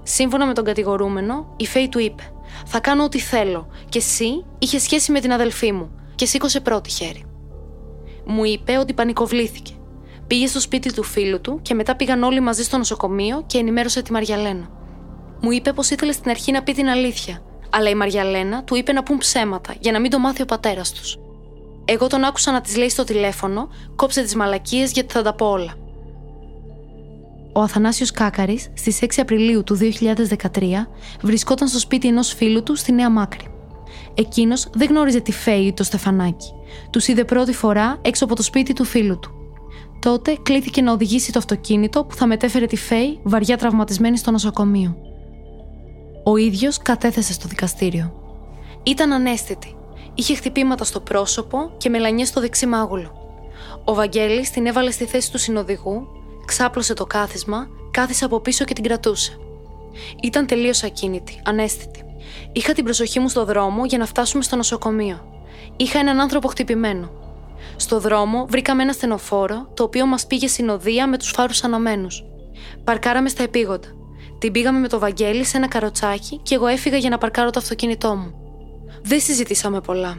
Σύμφωνα 0.03 0.47
με 0.47 0.55
τον 0.55 0.65
κατηγορούμενο, 0.65 1.55
η 1.57 1.67
Φέη 1.67 1.89
του 1.89 1.99
είπε: 1.99 2.23
Θα 2.67 2.81
κάνω 2.81 3.05
ό,τι 3.05 3.19
θέλω, 3.19 3.69
και 3.89 3.99
εσύ 3.99 4.45
είχες 4.59 4.83
σχέση 4.83 5.13
με 5.13 5.21
την 5.21 5.33
αδελφή 5.33 5.73
μου, 5.73 5.91
και 6.15 6.27
σήκωσε 6.27 6.61
πρώτη 6.61 6.91
χέρι. 6.91 7.25
Μου 8.25 8.45
είπε 8.45 8.79
ότι 8.79 8.93
πανικοβλήθηκε 8.93 9.73
Πήγε 10.27 10.47
στο 10.47 10.61
σπίτι 10.61 10.93
του 10.93 11.03
φίλου 11.03 11.41
του 11.41 11.59
και 11.63 11.75
μετά 11.75 11.97
πήγαν 11.97 12.23
όλοι 12.23 12.41
μαζί 12.41 12.63
στο 12.63 12.77
νοσοκομείο 12.77 13.45
και 13.47 13.59
ενημέρωσε 13.59 14.03
τη 14.03 14.13
Μαριαλένα. 14.13 14.69
Μου 15.41 15.51
είπε 15.51 15.73
πως 15.73 15.91
ήθελε 15.91 16.13
στην 16.13 16.31
αρχή 16.31 16.53
να 16.53 16.63
πει 16.63 16.73
την 16.73 16.89
αλήθεια, 16.89 17.43
αλλά 17.71 17.91
η 17.91 17.95
Μαριαλένα 17.95 18.65
του 18.65 18.77
είπε 18.77 18.93
να 18.93 19.03
πούν 19.03 19.19
ψέματα 19.19 19.75
για 19.81 19.93
να 19.93 20.01
μην 20.01 20.11
το 20.11 20.19
μάθει 20.19 20.43
ο 20.43 20.45
πατέρας 20.45 20.93
τους. 20.93 21.17
Εγώ 21.85 22.07
τον 22.07 22.25
άκουσα 22.25 22.53
να 22.53 22.61
της 22.61 22.77
λέει 22.77 22.89
στο 22.89 23.05
τηλέφωνο, 23.05 23.69
κόψε 23.97 24.23
τις 24.23 24.35
μαλακίες 24.35 24.93
γιατί 24.93 25.13
θα 25.13 25.23
τα 25.23 25.35
πω 25.35 25.47
όλα. 25.47 25.75
Ο 27.53 27.61
Αθανάσιος 27.61 28.11
Κάκαρης 28.11 28.71
στις 28.75 28.99
6 29.01 29.07
Απριλίου 29.17 29.65
του 29.65 29.79
2013 29.79 30.87
βρισκόταν 31.23 31.69
στο 31.69 31.79
σπίτι 31.79 32.09
ενός 32.09 32.35
φίλου 32.35 32.63
του 32.63 32.77
στη 32.77 32.93
Νέα 32.93 33.11
Μάκρη. 33.11 33.47
Εκείνος 34.15 34.69
δεν 34.73 34.89
γνώριζε 34.89 35.21
τη 35.21 35.33
Φέη 35.33 35.65
ή 35.65 35.73
το 35.73 35.83
Στεφανάκι. 35.83 36.53
Τους 36.91 37.09
είδε 37.09 37.25
πρώτη 37.25 37.53
φορά 37.53 37.99
έξω 38.03 38.25
από 38.25 38.35
το 38.35 38.43
σπίτι 38.43 38.73
του 38.73 38.85
φίλου 38.85 39.19
του. 39.19 39.36
Τότε 40.07 40.37
κλήθηκε 40.43 40.83
να 40.83 40.93
οδηγήσει 40.93 41.33
το 41.33 41.39
αυτοκίνητο 41.39 42.05
που 42.05 42.15
θα 42.15 42.27
μετέφερε 42.27 42.67
τη 42.67 42.77
Φέη 42.77 43.21
βαριά 43.23 43.57
τραυματισμένη 43.57 44.19
στο 44.19 44.31
νοσοκομείο. 44.31 44.97
Ο 46.25 46.37
ίδιος 46.37 46.79
κατέθεσε 46.79 47.33
στο 47.33 47.49
δικαστήριο. 47.49 48.13
Ήταν 48.83 49.13
ανέστητη. 49.13 49.77
Είχε 50.15 50.35
χτυπήματα 50.35 50.85
στο 50.85 51.01
πρόσωπο 51.01 51.75
και 51.77 51.89
μελανιές 51.89 52.29
στο 52.29 52.41
δεξί 52.41 52.67
μάγουλο. 52.67 53.13
Ο 53.85 53.95
Βαγγέλης 53.95 54.51
την 54.51 54.67
έβαλε 54.67 54.91
στη 54.91 55.05
θέση 55.05 55.31
του 55.33 55.39
συνοδηγού, 55.39 56.07
ξάπλωσε 56.45 56.95
το 56.95 57.07
κάθισμα, 57.07 57.69
κάθισε 57.91 58.25
από 58.25 58.41
πίσω 58.41 58.65
και 58.65 58.75
την 58.75 58.85
κρατούσε. 58.85 59.39
Ήταν 60.23 60.47
τελείως 60.47 60.83
ακίνητη, 60.83 61.41
ανέστητη. 61.45 62.05
Είχα 62.53 62.73
την 62.73 62.85
προσοχή 62.85 63.21
μου 63.21 63.29
στο 63.29 63.45
δρόμο 63.45 63.85
για 63.85 63.99
να 63.99 64.07
φτάσουμε 64.07 64.43
στο 64.43 64.57
νοσοκομείο. 64.57 65.45
Είχα 65.77 65.99
έναν 65.99 66.21
άνθρωπο 66.21 66.49
χτυπημένο. 66.49 67.11
Στο 67.77 68.01
δρόμο 68.01 68.47
βρήκαμε 68.49 68.83
ένα 68.83 68.93
στενοφόρο, 68.93 69.71
το 69.75 69.83
οποίο 69.83 70.07
μας 70.07 70.27
πήγε 70.27 70.47
συνοδεία 70.47 71.09
με 71.09 71.19
τους 71.19 71.31
φάρους 71.31 71.65
αναμένους. 71.65 72.25
Παρκάραμε 72.85 73.29
στα 73.29 73.43
επίγοντα. 73.43 73.89
Την 74.39 74.53
πήγαμε 74.53 74.79
με 74.79 74.89
το 74.89 74.99
Βαγγέλη 74.99 75.45
σε 75.45 75.57
ένα 75.57 75.69
καροτσάκι 75.69 76.41
και 76.43 76.55
εγώ 76.55 76.67
έφυγα 76.67 76.97
για 76.97 77.11
να 77.11 77.19
παρκάρω 77.19 77.51
το 77.51 77.59
αυτοκίνητό 77.59 78.15
μου. 78.15 78.35
Δεν 79.03 79.21
συζητήσαμε 79.21 79.81
πολλά. 79.81 80.17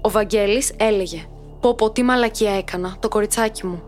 Ο 0.00 0.10
Βαγγέλης 0.10 0.72
έλεγε: 0.76 1.24
Πω 1.60 1.74
πω 1.74 1.90
τι 1.90 2.02
μαλακία 2.02 2.56
έκανα, 2.56 2.96
το 3.00 3.08
κοριτσάκι 3.08 3.66
μου. 3.66 3.82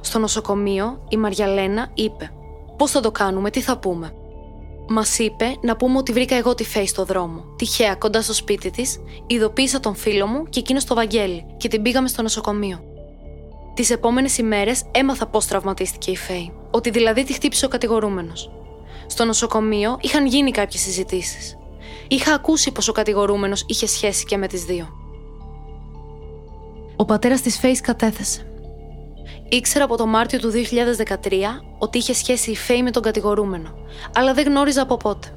Στο 0.00 0.18
νοσοκομείο 0.18 1.06
η 1.08 1.16
Μαριαλένα 1.16 1.90
είπε: 1.94 2.32
Πώς 2.76 2.90
θα 2.90 3.00
το 3.00 3.10
κάνουμε, 3.10 3.50
τι 3.50 3.60
θα 3.60 3.78
πούμε. 3.78 4.12
Μας 4.92 5.18
είπε 5.18 5.56
να 5.60 5.76
πούμε 5.76 5.98
ότι 5.98 6.12
βρήκα 6.12 6.36
εγώ 6.36 6.54
τη 6.54 6.64
Φέη 6.64 6.86
στο 6.86 7.04
δρόμο. 7.04 7.44
Τυχαία 7.56 7.94
κοντά 7.94 8.22
στο 8.22 8.32
σπίτι 8.34 8.70
της, 8.70 9.00
ειδοποίησα 9.26 9.80
τον 9.80 9.94
φίλο 9.94 10.26
μου 10.26 10.44
και 10.48 10.58
εκείνο 10.58 10.80
το 10.86 10.94
Βαγγέλη 10.94 11.46
και 11.56 11.68
την 11.68 11.82
πήγαμε 11.82 12.08
στο 12.08 12.22
νοσοκομείο. 12.22 12.80
Τις 13.74 13.90
επόμενες 13.90 14.38
ημέρες 14.38 14.82
έμαθα 14.90 15.26
πώς 15.26 15.46
τραυματίστηκε 15.46 16.10
η 16.10 16.16
Φέη. 16.16 16.52
Ότι 16.70 16.90
δηλαδή 16.90 17.24
τη 17.24 17.32
χτύπησε 17.32 17.64
ο 17.64 17.68
κατηγορούμενος. 17.68 18.50
Στο 19.06 19.24
νοσοκομείο 19.24 19.98
είχαν 20.00 20.26
γίνει 20.26 20.50
κάποιες 20.50 20.82
συζητήσεις. 20.82 21.58
Είχα 22.08 22.34
ακούσει 22.34 22.72
πως 22.72 22.88
ο 22.88 22.92
κατηγορούμενος 22.92 23.64
είχε 23.66 23.86
σχέση 23.86 24.24
και 24.24 24.36
με 24.36 24.46
τις 24.46 24.64
δύο. 24.64 24.88
Ο 26.96 27.04
πατέρας 27.04 27.40
της 27.40 27.58
Φέης 27.58 27.80
κατέθεσε. 27.80 28.49
Ήξερα 29.52 29.84
από 29.84 29.96
το 29.96 30.06
Μάρτιο 30.06 30.38
του 30.38 30.52
2013 30.52 31.16
ότι 31.78 31.98
είχε 31.98 32.14
σχέση 32.14 32.50
η 32.50 32.56
Φέη 32.56 32.82
με 32.82 32.90
τον 32.90 33.02
κατηγορούμενο, 33.02 33.74
αλλά 34.14 34.34
δεν 34.34 34.46
γνώριζα 34.46 34.82
από 34.82 34.96
πότε. 34.96 35.28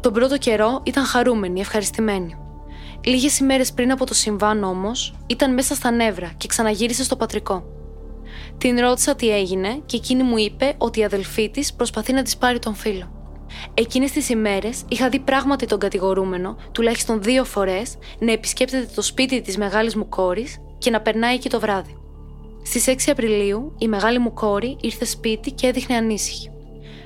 Τον 0.00 0.12
πρώτο 0.12 0.38
καιρό 0.38 0.80
ήταν 0.82 1.04
χαρούμενη, 1.04 1.60
ευχαριστημένη. 1.60 2.36
Λίγες 3.04 3.38
ημέρες 3.38 3.72
πριν 3.72 3.90
από 3.90 4.06
το 4.06 4.14
συμβάν 4.14 4.64
όμως, 4.64 5.14
ήταν 5.26 5.54
μέσα 5.54 5.74
στα 5.74 5.90
νεύρα 5.90 6.32
και 6.36 6.46
ξαναγύρισε 6.48 7.04
στο 7.04 7.16
πατρικό. 7.16 7.64
Την 8.58 8.78
ρώτησα 8.80 9.14
τι 9.14 9.30
έγινε 9.30 9.82
και 9.86 9.96
εκείνη 9.96 10.22
μου 10.22 10.36
είπε 10.36 10.74
ότι 10.78 11.00
η 11.00 11.04
αδελφή 11.04 11.50
της 11.50 11.74
προσπαθεί 11.74 12.12
να 12.12 12.22
της 12.22 12.36
πάρει 12.36 12.58
τον 12.58 12.74
φίλο. 12.74 13.10
Εκείνες 13.74 14.10
τις 14.10 14.28
ημέρες 14.28 14.82
είχα 14.88 15.08
δει 15.08 15.18
πράγματι 15.18 15.66
τον 15.66 15.78
κατηγορούμενο 15.78 16.56
τουλάχιστον 16.72 17.22
δύο 17.22 17.44
φορές 17.44 17.96
να 18.18 18.32
επισκέπτεται 18.32 18.88
το 18.94 19.02
σπίτι 19.02 19.40
της 19.40 19.56
μεγάλης 19.56 19.96
μου 19.96 20.08
κόρης 20.08 20.56
και 20.78 20.90
να 20.90 21.00
περνάει 21.00 21.34
εκεί 21.34 21.48
το 21.48 21.60
βράδυ. 21.60 21.96
Στις 22.68 22.86
6 22.86 22.94
Απριλίου, 23.10 23.74
η 23.78 23.88
μεγάλη 23.88 24.18
μου 24.18 24.32
κόρη 24.32 24.76
ήρθε 24.80 25.04
σπίτι 25.04 25.50
και 25.50 25.66
έδειχνε 25.66 25.96
ανήσυχη. 25.96 26.50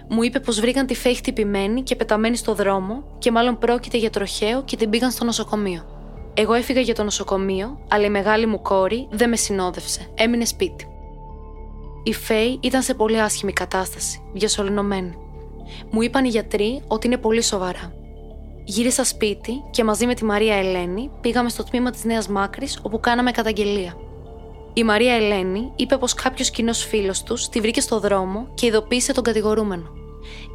Μου 0.09 0.23
είπε 0.23 0.40
πως 0.40 0.61
βρήκαν 0.61 0.87
τη 0.87 0.95
φέη 0.95 1.14
χτυπημένη 1.14 1.83
και 1.83 1.97
πεταμένη 1.97 2.37
στο 2.37 2.55
δρόμο 2.55 3.05
και 3.19 3.31
μάλλον 3.31 3.59
πρόκειται 3.59 3.97
για 3.97 4.11
τροχαίο 4.11 4.64
και 4.64 4.76
την 4.76 4.90
πήγαν 4.90 5.11
στο 5.11 5.25
νοσοκομείο. 5.25 5.83
Εγώ 6.35 6.52
έφυγα 6.55 6.81
για 6.81 6.95
το 6.95 7.02
νοσοκομείο, 7.02 7.79
αλλά 7.88 8.05
η 8.05 8.11
μεγάλη 8.11 8.47
μου 8.47 8.62
κόρη 8.62 9.07
δεν 9.11 9.29
με 9.29 9.37
συνόδευσε, 9.37 10.07
έμεινε 10.14 10.45
σπίτι. 10.45 10.87
Η 12.02 12.12
Φέη 12.12 12.59
ήταν 12.62 12.83
σε 12.83 12.95
πολύ 12.95 13.21
άσχημη 13.21 13.52
κατάσταση, 13.52 14.23
διασωληνωμένη. 14.33 15.17
Μου 15.90 16.02
είπαν 16.02 16.25
οι 16.25 16.29
γιατροί 16.29 16.83
ότι 16.87 17.07
είναι 17.07 17.17
πολύ 17.17 17.43
σοβαρά. 17.43 17.93
Γύρισα 18.64 19.05
σπίτι 19.05 19.52
και 19.71 19.85
μαζί 19.85 20.07
με 20.07 20.14
τη 20.14 20.25
Μαρία 20.25 20.55
Ελένη 20.55 21.11
πήγαμε 21.21 21.49
στο 21.49 21.64
τμήμα 21.64 21.90
της 21.90 22.05
Νέας 22.05 22.29
Μάκρης 22.29 22.79
όπου 22.83 23.00
κάναμε 23.00 23.31
καταγγελία. 23.31 23.95
Η 24.73 24.85
Μαρία 24.85 25.15
Ελένη 25.15 25.73
είπε 25.77 25.97
πως 25.97 26.15
κάποιος 26.15 26.50
κοινός 26.50 26.85
φίλος 26.85 27.23
τους 27.23 27.49
τη 27.49 27.61
βρήκε 27.61 27.81
στο 27.81 28.00
δρόμο 28.00 28.49
και 28.55 28.67
ειδοποίησε 28.67 29.12
τον 29.12 29.25
κατηγορούμενο. 29.25 29.89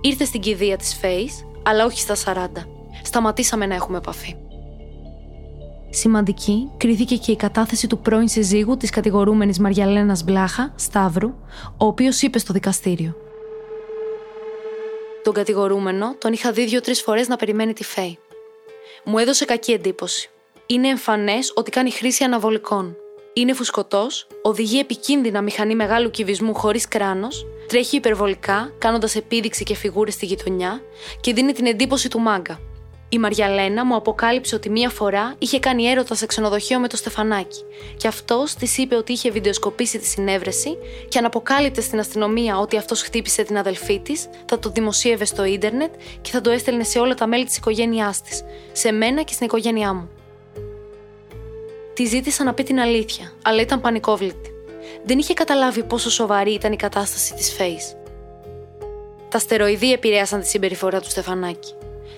Ήρθε 0.02 0.26
στην 0.26 0.42
κηδεία 0.42 0.78
της 0.78 0.96
Φέης, 0.96 1.46
αλλά 1.64 1.86
όχι 1.86 2.00
στα 2.00 2.16
40. 2.16 2.48
Σταματήσαμε 3.04 3.66
να 3.66 3.76
έχουμε 3.76 3.98
επαφή. 3.98 4.36
Σημαντική 5.90 6.70
κρίθηκε 6.78 7.16
και 7.16 7.32
η 7.32 7.36
κατάθεση 7.36 7.88
του 7.88 8.00
πρώην 8.00 8.28
συζύγου 8.28 8.78
της 8.78 8.90
κατηγορούμενης 8.90 9.60
Μαριαλένας 9.60 10.24
Μπλάχα, 10.24 10.74
Σταύρου, 10.76 11.34
ο 11.78 11.86
οποίος 11.86 12.22
είπε 12.22 12.40
στο 12.40 12.54
δικαστήριο. 12.54 13.16
Τον 15.24 15.34
κατηγορούμενο 15.34 16.16
τον 16.18 16.34
είχα 16.34 16.52
δει 16.52 16.66
δύο-τρεις 16.66 17.02
φορές 17.02 17.28
να 17.28 17.36
περιμένει 17.36 17.74
τη 17.74 17.84
Φέη. 17.84 18.20
Μου 19.04 19.18
έδωσε 19.18 19.46
κακή 19.46 19.72
εντύπωση. 19.72 20.30
Είναι 20.66 20.88
εμφανές 20.88 21.52
ότι 21.56 21.72
κάνει 21.72 21.92
χρήση 21.92 22.24
αναβολικών 22.24 22.96
είναι 23.38 23.54
φουσκωτός, 23.54 24.28
οδηγεί 24.42 24.80
επικίνδυνα 24.80 25.42
μηχανή 25.42 25.76
μεγάλου 25.76 26.10
κυβισμού 26.10 26.54
χωρίς 26.54 26.88
κράνος, 26.88 27.46
τρέχει 27.68 27.96
υπερβολικά, 27.96 28.72
κάνοντας 28.78 29.16
επίδειξη 29.16 29.64
και 29.64 29.76
φιγούρες 29.76 30.14
στη 30.14 30.26
γειτονιά 30.26 30.82
και 31.22 31.34
δίνει 31.34 31.52
την 31.54 31.66
εντύπωση 31.66 32.10
του 32.10 32.20
μάγκα. 32.20 32.60
Η 33.10 33.20
Μαριαλένα 33.20 33.86
μου 33.86 33.96
αποκάλυψε 33.96 34.56
ότι 34.56 34.70
μία 34.70 34.90
φορά 34.90 35.36
είχε 35.38 35.60
κάνει 35.60 35.84
έρωτα 35.86 36.16
σε 36.16 36.26
ξενοδοχείο 36.26 36.80
με 36.80 36.88
το 36.88 36.98
Στεφανάκι 36.98 37.64
και 37.98 38.08
αυτός 38.08 38.54
της 38.54 38.78
είπε 38.78 38.96
ότι 38.96 39.12
είχε 39.12 39.32
βιντεοσκοπήσει 39.32 40.00
τη 40.00 40.06
συνέβρεση 40.06 40.78
και 41.10 41.18
αν 41.18 41.26
αποκάλυπτε 41.26 41.82
στην 41.82 42.00
αστυνομία 42.00 42.58
ότι 42.60 42.78
αυτός 42.78 43.02
χτύπησε 43.02 43.44
την 43.44 43.58
αδελφή 43.58 44.00
της, 44.00 44.30
θα 44.46 44.60
το 44.60 44.70
δημοσίευε 44.70 45.26
στο 45.26 45.46
ίντερνετ 45.46 45.94
και 46.22 46.32
θα 46.32 46.42
το 46.42 46.50
έστελνε 46.50 46.84
σε 46.84 47.00
όλα 47.00 47.14
τα 47.14 47.28
μέλη 47.28 47.46
της 47.46 47.58
οικογένειάς 47.58 48.22
της, 48.22 48.44
σε 48.72 48.92
μένα 48.92 49.22
και 49.22 49.34
στην 49.34 49.46
οικογένειά 49.46 49.94
μου. 49.94 50.10
Τη 51.96 52.06
ζήτησα 52.06 52.44
να 52.44 52.54
πει 52.54 52.64
την 52.64 52.80
αλήθεια, 52.80 53.32
αλλά 53.42 53.62
ήταν 53.62 53.82
πανικόβλητη. 53.82 54.54
Δεν 55.06 55.18
είχε 55.18 55.34
καταλάβει 55.34 55.84
πόσο 55.84 56.10
σοβαρή 56.10 56.54
ήταν 56.54 56.72
η 56.72 56.76
κατάσταση 56.76 57.34
της 57.34 57.54
Φέης. 57.54 57.96
Τα 59.30 59.40
στεροειδή 59.40 59.92
επηρέασαν 59.92 60.40
τη 60.40 60.48
συμπεριφορά 60.48 61.02
του 61.02 61.10
Στεφανάκη. 61.10 61.74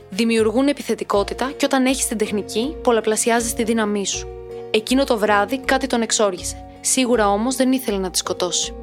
Δημιουργούν 0.09 0.67
επιθετικότητα 0.67 1.51
και 1.57 1.65
όταν 1.65 1.85
έχεις 1.85 2.07
την 2.07 2.17
τεχνική, 2.17 2.75
πολλαπλασιάζεις 2.83 3.53
τη 3.53 3.63
δύναμή 3.63 4.07
σου. 4.07 4.27
Εκείνο 4.71 5.03
το 5.03 5.17
βράδυ 5.17 5.59
κάτι 5.59 5.87
τον 5.87 6.01
εξόργησε. 6.01 6.65
Σίγουρα 6.81 7.29
όμως 7.29 7.55
δεν 7.55 7.71
ήθελε 7.71 7.97
να 7.97 8.09
τη 8.09 8.17
σκοτώσει. 8.17 8.73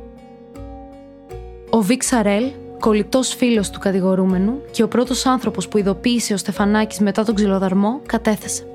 Ο 1.70 1.80
Βίξ 1.80 2.06
Σαρέλ, 2.06 2.50
κολλητός 2.80 3.34
φίλος 3.34 3.70
του 3.70 3.78
κατηγορούμενου 3.78 4.60
και 4.70 4.82
ο 4.82 4.88
πρώτος 4.88 5.26
άνθρωπος 5.26 5.68
που 5.68 5.78
ειδοποίησε 5.78 6.32
ο 6.32 6.36
Στεφανάκης 6.36 6.98
μετά 6.98 7.24
τον 7.24 7.34
ξυλοδαρμό, 7.34 8.00
κατέθεσε 8.06 8.66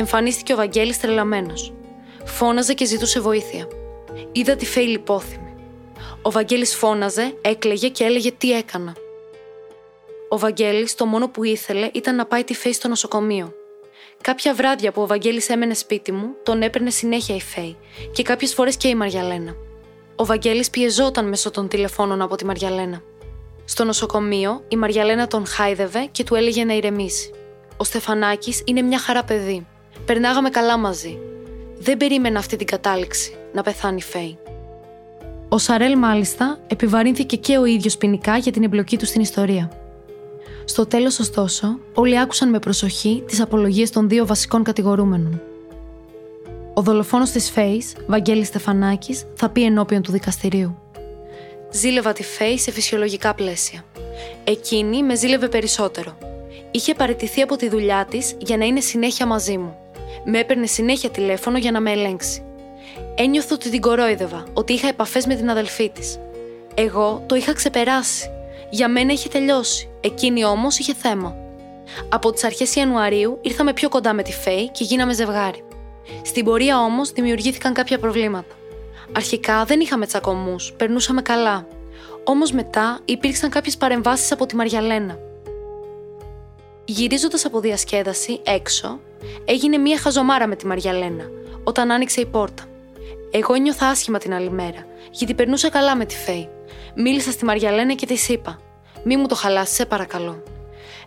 εμφανίστηκε 0.00 0.52
ο 0.52 0.56
Βαγγέλης 0.56 1.00
τρελαμένος. 1.00 1.72
Φώναζε 2.24 2.74
και 2.74 2.84
ζητούσε 2.84 3.20
βοήθεια. 3.20 3.68
Είδα 4.32 4.56
τη 4.56 4.66
Φέη 4.66 4.86
λιπόθυμη. 4.86 5.54
Ο 6.22 6.30
Βαγγέλης 6.30 6.74
φώναζε, 6.74 7.34
έκλαιγε 7.40 7.88
και 7.88 8.04
έλεγε 8.04 8.32
τι 8.32 8.52
έκανα. 8.52 8.96
Ο 10.28 10.38
Βαγγέλης 10.38 10.94
το 10.94 11.06
μόνο 11.06 11.28
που 11.28 11.44
ήθελε 11.44 11.90
ήταν 11.94 12.16
να 12.16 12.26
πάει 12.26 12.44
τη 12.44 12.54
Φέη 12.54 12.72
στο 12.72 12.88
νοσοκομείο. 12.88 13.54
Κάποια 14.20 14.54
βράδια 14.54 14.92
που 14.92 15.02
ο 15.02 15.06
Βαγγέλης 15.06 15.48
έμενε 15.48 15.74
σπίτι 15.74 16.12
μου, 16.12 16.28
τον 16.42 16.62
έπαιρνε 16.62 16.90
συνέχεια 16.90 17.34
η 17.34 17.40
Φέη 17.40 17.76
και 18.12 18.22
κάποιες 18.22 18.54
φορές 18.54 18.76
και 18.76 18.88
η 18.88 18.94
Μαριαλένα. 18.94 19.54
Ο 20.16 20.24
Βαγγέλης 20.24 20.70
πιεζόταν 20.70 21.28
μέσω 21.28 21.50
των 21.50 21.68
τηλεφώνων 21.68 22.22
από 22.22 22.36
τη 22.36 22.44
Μαριαλένα. 22.44 23.02
Στο 23.64 23.84
νοσοκομείο, 23.84 24.64
η 24.68 24.76
Μαριαλένα 24.76 25.26
τον 25.26 25.46
χάιδευε 25.46 26.08
και 26.12 26.24
του 26.24 26.34
έλεγε 26.34 26.64
να 26.64 26.74
ηρεμήσει. 26.74 27.30
Ο 27.76 27.84
Στεφανάκης 27.84 28.62
είναι 28.64 28.82
μια 28.82 28.98
χαρά 28.98 29.24
παιδί. 29.24 29.66
Περνάγαμε 30.10 30.48
καλά 30.50 30.78
μαζί. 30.78 31.18
Δεν 31.78 31.96
περίμενα 31.96 32.38
αυτή 32.38 32.56
την 32.56 32.66
κατάληξη, 32.66 33.34
να 33.52 33.62
πεθάνει 33.62 33.96
η 33.96 34.02
Φέη. 34.02 34.38
Ο 35.48 35.58
Σαρέλ, 35.58 35.98
μάλιστα, 35.98 36.58
επιβαρύνθηκε 36.66 37.36
και 37.36 37.58
ο 37.58 37.64
ίδιος 37.64 37.96
ποινικά 37.96 38.36
για 38.36 38.52
την 38.52 38.62
εμπλοκή 38.62 38.96
του 38.96 39.06
στην 39.06 39.20
ιστορία. 39.20 39.72
Στο 40.64 40.86
τέλος, 40.86 41.18
ωστόσο, 41.18 41.78
όλοι 41.94 42.20
άκουσαν 42.20 42.50
με 42.50 42.58
προσοχή 42.58 43.22
τις 43.26 43.40
απολογίες 43.40 43.90
των 43.90 44.08
δύο 44.08 44.26
βασικών 44.26 44.62
κατηγορούμενων. 44.62 45.42
Ο 46.74 46.82
δολοφόνος 46.82 47.30
της 47.30 47.50
Φέης, 47.50 47.92
Βαγγέλης 48.06 48.46
Στεφανάκης, 48.46 49.24
θα 49.34 49.48
πει 49.48 49.64
ενώπιον 49.64 50.02
του 50.02 50.12
δικαστηρίου. 50.12 50.78
Ζήλευα 51.70 52.12
τη 52.12 52.22
Φέη 52.22 52.58
σε 52.58 52.70
φυσιολογικά 52.70 53.34
πλαίσια. 53.34 53.84
Εκείνη 54.44 55.02
με 55.02 55.16
ζήλευε 55.16 55.48
περισσότερο. 55.48 56.18
Είχε 56.70 56.94
παραιτηθεί 56.94 57.40
από 57.40 57.56
τη 57.56 57.68
δουλειά 57.68 58.06
της 58.10 58.34
για 58.38 58.56
να 58.56 58.64
είναι 58.64 58.80
συνέχεια 58.80 59.26
μαζί 59.26 59.58
μου. 59.58 59.74
Με 60.24 60.38
έπαιρνε 60.38 60.66
συνέχεια 60.66 61.10
τηλέφωνο 61.10 61.58
για 61.58 61.70
να 61.70 61.80
με 61.80 61.90
ελέγξει. 61.90 62.44
Ένιωθω 63.14 63.54
ότι 63.54 63.70
την 63.70 63.80
κορόιδευα, 63.80 64.44
ότι 64.52 64.72
είχα 64.72 64.88
επαφές 64.88 65.26
με 65.26 65.34
την 65.34 65.50
αδελφή 65.50 65.90
της. 65.90 66.18
Εγώ 66.74 67.22
το 67.26 67.34
είχα 67.34 67.52
ξεπεράσει. 67.52 68.30
Για 68.70 68.88
μένα 68.88 69.12
είχε 69.12 69.28
τελειώσει. 69.28 69.88
Εκείνη 70.00 70.44
όμως 70.44 70.78
είχε 70.78 70.94
θέμα. 70.94 71.36
Από 72.08 72.32
τις 72.32 72.44
αρχές 72.44 72.74
Ιανουαρίου 72.74 73.38
ήρθαμε 73.42 73.72
πιο 73.72 73.88
κοντά 73.88 74.12
με 74.12 74.22
τη 74.22 74.32
Φέη 74.32 74.70
και 74.70 74.84
γίναμε 74.84 75.12
ζευγάρι. 75.12 75.64
Στην 76.22 76.44
πορεία 76.44 76.80
όμως 76.80 77.10
δημιουργήθηκαν 77.12 77.72
κάποια 77.72 77.98
προβλήματα. 77.98 78.54
Αρχικά 79.16 79.64
δεν 79.64 79.80
είχαμε 79.80 80.06
τσακωμούς, 80.06 80.72
περνούσαμε 80.72 81.22
καλά. 81.22 81.66
Όμως 82.24 82.52
μετά 82.52 82.98
υπήρξαν 83.04 83.50
κάποιες 83.50 83.76
παρεμβάσεις 83.76 84.32
από 84.32 84.46
τη 84.46 84.56
Μαριαλένα. 84.56 85.18
Γυρίζοντας 86.84 87.44
από 87.44 87.60
διασκέδαση 87.60 88.40
έξω, 88.42 89.00
έγινε 89.44 89.76
μία 89.76 89.98
χαζομάρα 89.98 90.46
με 90.46 90.56
τη 90.56 90.66
Μαριαλένα 90.66 91.24
όταν 91.64 91.90
άνοιξε 91.90 92.20
η 92.20 92.26
πόρτα. 92.26 92.64
Εγώ 93.30 93.54
νιώθα 93.54 93.86
άσχημα 93.86 94.18
την 94.18 94.34
άλλη 94.34 94.50
μέρα, 94.50 94.86
γιατί 95.10 95.34
περνούσα 95.34 95.70
καλά 95.70 95.96
με 95.96 96.04
τη 96.04 96.16
Φέη. 96.16 96.48
Μίλησα 96.94 97.30
στη 97.30 97.44
Μαριαλένα 97.44 97.94
και 97.94 98.06
της 98.06 98.28
είπα: 98.28 98.60
Μη 99.04 99.16
μου 99.16 99.26
το 99.26 99.34
χαλάσει, 99.34 99.74
σε 99.74 99.86
παρακαλώ. 99.86 100.42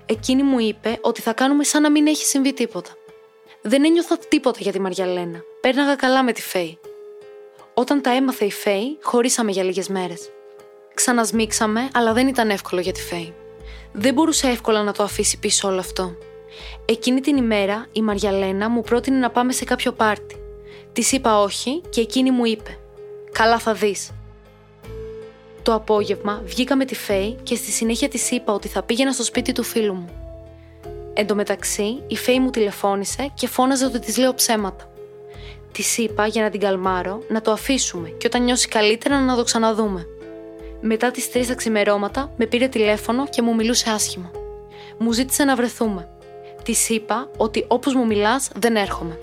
Εκείνη 0.05 0.43
μου 0.43 0.59
είπε 0.59 0.97
ότι 1.01 1.21
θα 1.21 1.33
κάνουμε 1.33 1.63
σαν 1.63 1.81
να 1.81 1.91
μην 1.91 2.07
έχει 2.07 2.25
συμβεί 2.25 2.53
τίποτα. 2.53 2.89
Δεν 3.61 3.85
ένιωθα 3.85 4.17
τίποτα 4.17 4.59
για 4.61 4.71
τη 4.71 4.79
Μαριαλένα. 4.79 5.41
πέρναγα 5.61 5.95
καλά 5.95 6.23
με 6.23 6.31
τη 6.31 6.41
Φέη. 6.41 6.79
Όταν 7.73 8.01
τα 8.01 8.11
έμαθε 8.11 8.45
η 8.45 8.51
Φέη, 8.51 8.97
χωρίσαμε 9.01 9.51
για 9.51 9.63
λίγες 9.63 9.87
μέρες. 9.87 10.29
Ξανασμίξαμε, 10.93 11.89
αλλά 11.93 12.13
δεν 12.13 12.27
ήταν 12.27 12.49
εύκολο 12.49 12.81
για 12.81 12.93
τη 12.93 13.01
Φέη. 13.01 13.33
Δεν 13.91 14.13
μπορούσε 14.13 14.47
εύκολα 14.47 14.83
να 14.83 14.91
το 14.91 15.03
αφήσει 15.03 15.39
πίσω 15.39 15.67
όλο 15.67 15.79
αυτό. 15.79 16.15
Εκείνη 16.85 17.21
την 17.21 17.37
ημέρα 17.37 17.85
η 17.91 18.01
Μαριαλένα 18.01 18.69
μου 18.69 18.81
πρότεινε 18.81 19.17
να 19.17 19.29
πάμε 19.29 19.51
σε 19.51 19.63
κάποιο 19.63 19.91
πάρτι. 19.91 20.35
Της 20.93 21.11
είπα 21.11 21.41
όχι 21.41 21.81
και 21.89 22.01
εκείνη 22.01 22.31
μου 22.31 22.45
είπε: 22.45 22.77
Καλά 23.31 23.59
θα 23.59 23.73
δεις. 23.73 24.11
Το 25.61 25.73
απόγευμα 25.73 26.41
βγήκα 26.45 26.75
με 26.75 26.85
τη 26.85 26.95
Φέη 26.95 27.37
και 27.43 27.55
στη 27.55 27.71
συνέχεια 27.71 28.07
της 28.07 28.31
είπα 28.31 28.53
ότι 28.53 28.67
θα 28.67 28.83
πήγαινα 28.83 29.11
στο 29.11 29.23
σπίτι 29.23 29.51
του 29.51 29.63
φίλου 29.63 29.93
μου. 29.93 30.09
Εν 31.13 31.27
τω 31.27 31.35
μεταξύ, 31.35 32.03
η 32.07 32.15
Φέη 32.15 32.39
μου 32.39 32.49
τηλεφώνησε 32.49 33.31
και 33.33 33.47
φώναζε 33.47 33.85
ότι 33.85 33.99
της 33.99 34.17
λέω 34.17 34.33
ψέματα. 34.33 34.91
Της 35.71 35.97
είπα 35.97 36.27
για 36.27 36.41
να 36.41 36.49
την 36.49 36.59
καλμάρω 36.59 37.23
να 37.29 37.41
το 37.41 37.51
αφήσουμε 37.51 38.09
και 38.09 38.27
όταν 38.27 38.43
νιώσει 38.43 38.67
καλύτερα 38.67 39.19
να 39.19 39.35
το 39.35 39.43
ξαναδούμε. 39.43 40.07
Μετά 40.81 41.11
τις 41.11 41.31
τρεις 41.31 41.47
τα 41.47 41.55
ξημερώματα 41.55 42.33
με 42.37 42.45
πήρε 42.45 42.67
τηλέφωνο 42.67 43.27
και 43.27 43.41
μου 43.41 43.55
μιλούσε 43.55 43.89
άσχημα. 43.89 44.31
Μου 44.97 45.11
ζήτησε 45.11 45.43
να 45.43 45.55
βρεθούμε. 45.55 46.09
Τη 46.63 46.93
είπα 46.93 47.29
ότι 47.37 47.65
όπως 47.67 47.93
μου 47.93 48.05
μιλάς 48.05 48.49
δεν 48.55 48.75
έρχομαι. 48.75 49.19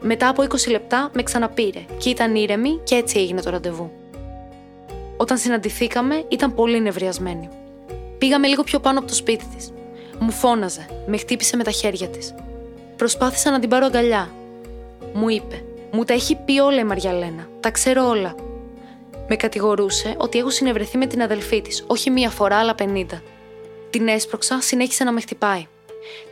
Μετά 0.00 0.28
από 0.28 0.42
20 0.42 0.70
λεπτά 0.70 1.10
με 1.12 1.22
ξαναπήρε 1.22 1.84
και 1.98 2.08
ήταν 2.08 2.34
ήρεμη 2.34 2.80
και 2.84 2.94
έτσι 2.94 3.18
έγινε 3.18 3.42
το 3.42 3.50
ραντεβού. 3.50 3.90
Όταν 5.16 5.38
συναντηθήκαμε 5.38 6.24
ήταν 6.28 6.54
πολύ 6.54 6.80
νευριασμένη. 6.80 7.48
Πήγαμε 8.18 8.46
λίγο 8.46 8.62
πιο 8.62 8.78
πάνω 8.78 8.98
από 8.98 9.08
το 9.08 9.14
σπίτι 9.14 9.44
της. 9.56 9.72
Μου 10.18 10.30
φώναζε, 10.30 10.86
με 11.06 11.16
χτύπησε 11.16 11.56
με 11.56 11.64
τα 11.64 11.70
χέρια 11.70 12.08
της. 12.08 12.34
Προσπάθησα 12.96 13.50
να 13.50 13.58
την 13.58 13.68
πάρω 13.68 13.86
αγκαλιά. 13.86 14.30
Μου 15.12 15.28
είπε: 15.28 15.64
Μου 15.90 16.04
τα 16.04 16.12
έχει 16.12 16.36
πει 16.36 16.58
όλα 16.58 16.80
η 16.80 16.84
Μαριαλένα. 16.84 17.48
Τα 17.60 17.70
ξέρω 17.70 18.08
όλα. 18.08 18.34
Με 19.28 19.36
κατηγορούσε 19.36 20.14
ότι 20.18 20.38
έχω 20.38 20.50
συνευρεθεί 20.50 20.98
με 20.98 21.06
την 21.06 21.22
αδελφή 21.22 21.62
της, 21.62 21.84
όχι 21.86 22.10
μία 22.10 22.30
φορά, 22.30 22.56
αλλά 22.56 22.74
πενήντα. 22.74 23.22
Την 23.90 24.08
έσπρωξα, 24.08 24.60
συνέχισε 24.60 25.04
να 25.04 25.12
με 25.12 25.20
χτυπάει. 25.20 25.66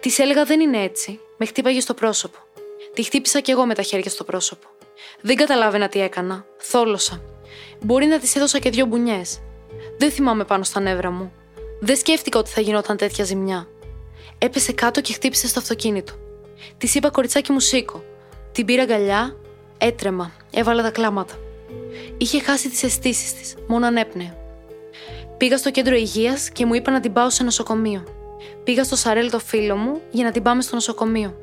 Τη 0.01 0.23
έλεγα 0.23 0.45
δεν 0.45 0.61
είναι 0.61 0.83
έτσι. 0.83 1.21
Με 1.37 1.47
χτύπαγε 1.47 1.81
στο 1.81 1.95
πρόσωπο. 1.95 2.39
Τη 2.95 3.03
χτύπησα 3.03 3.41
κι 3.41 3.51
εγώ 3.51 3.67
με 3.67 3.75
τα 3.75 3.83
χέρια 3.83 4.11
στο 4.11 4.25
πρόσωπο. 4.25 4.67
Δεν 5.21 5.37
καταλάβαινα 5.37 5.89
τι 5.89 6.01
έκανα. 6.01 6.45
Θόλωσα. 6.57 7.23
Μπορεί 7.81 8.07
να 8.07 8.19
της 8.19 8.37
έδωσα 8.37 8.59
και 8.59 8.71
δύο 8.71 8.87
μπουνιές. 8.87 9.41
Δεν 9.99 10.11
θυμάμαι 10.11 10.45
πάνω 10.45 10.65
στα 10.65 10.81
νεύρα 10.81 11.11
μου. 11.11 11.33
Δεν 11.81 11.97
σκέφτηκα 11.97 12.39
ότι 12.39 12.51
θα 12.51 12.61
γινόταν 12.61 12.97
τέτοια 12.97 13.25
ζημιά. 13.25 13.69
Έπεσε 14.39 14.73
κάτω 14.73 15.01
και 15.01 15.13
χτύπησε 15.13 15.49
στο 15.49 15.59
αυτοκίνητο. 15.59 16.13
Της 16.79 16.95
είπα 16.95 17.11
κοριτσάκι 17.11 17.53
μου 17.53 17.61
σήκω. 17.61 18.05
Την 18.53 18.65
πήρα 18.65 18.83
αγκαλιά, 18.83 19.37
έτρεμα, 19.79 20.33
έβαλα 20.51 20.83
τα 20.83 20.91
κλάματα. 20.91 21.35
Είχε 22.17 22.41
χάσει 22.41 22.69
τις 22.69 22.83
αισθήσεις 22.83 23.35
της, 23.35 23.55
μόνο 23.67 23.87
ανέπνεε. 23.87 24.37
Πήγα 25.37 25.59
στο 25.59 25.71
κέντρο 25.71 25.95
υγείας 25.95 26.51
και 26.51 26.67
μου 26.67 26.75
είπα 26.75 26.91
να 26.91 27.01
την 27.01 27.13
πάω 27.13 27.31
σε 27.31 27.43
νοσοκομείο. 27.43 28.05
Πήγα 28.65 28.85
στο 28.85 28.97
Σαρέλ 28.97 29.31
το 29.31 29.39
φίλο 29.39 29.77
μου 29.77 30.01
για 30.11 30.25
να 30.25 30.31
την 30.31 30.43
πάμε 30.43 30.63
στο 30.63 30.75
νοσοκομείο. 30.75 31.37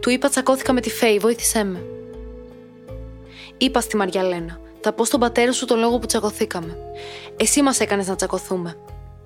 Του 0.00 0.10
είπα 0.10 0.28
τσακώθηκα 0.28 0.72
με 0.72 0.80
τη 0.80 0.90
Φέη, 0.90 1.18
βοήθησέ 1.18 1.64
με. 1.64 1.82
Είπα 3.56 3.80
στη 3.80 3.96
Μαριαλένα, 3.96 4.60
θα 4.80 4.92
πω 4.92 5.04
στον 5.04 5.20
πατέρα 5.20 5.52
σου 5.52 5.64
το 5.64 5.76
λόγο 5.76 5.98
που 5.98 6.06
τσακωθήκαμε. 6.06 6.76
Εσύ 7.36 7.62
μας 7.62 7.80
έκανες 7.80 8.06
να 8.06 8.16
τσακωθούμε. 8.16 8.76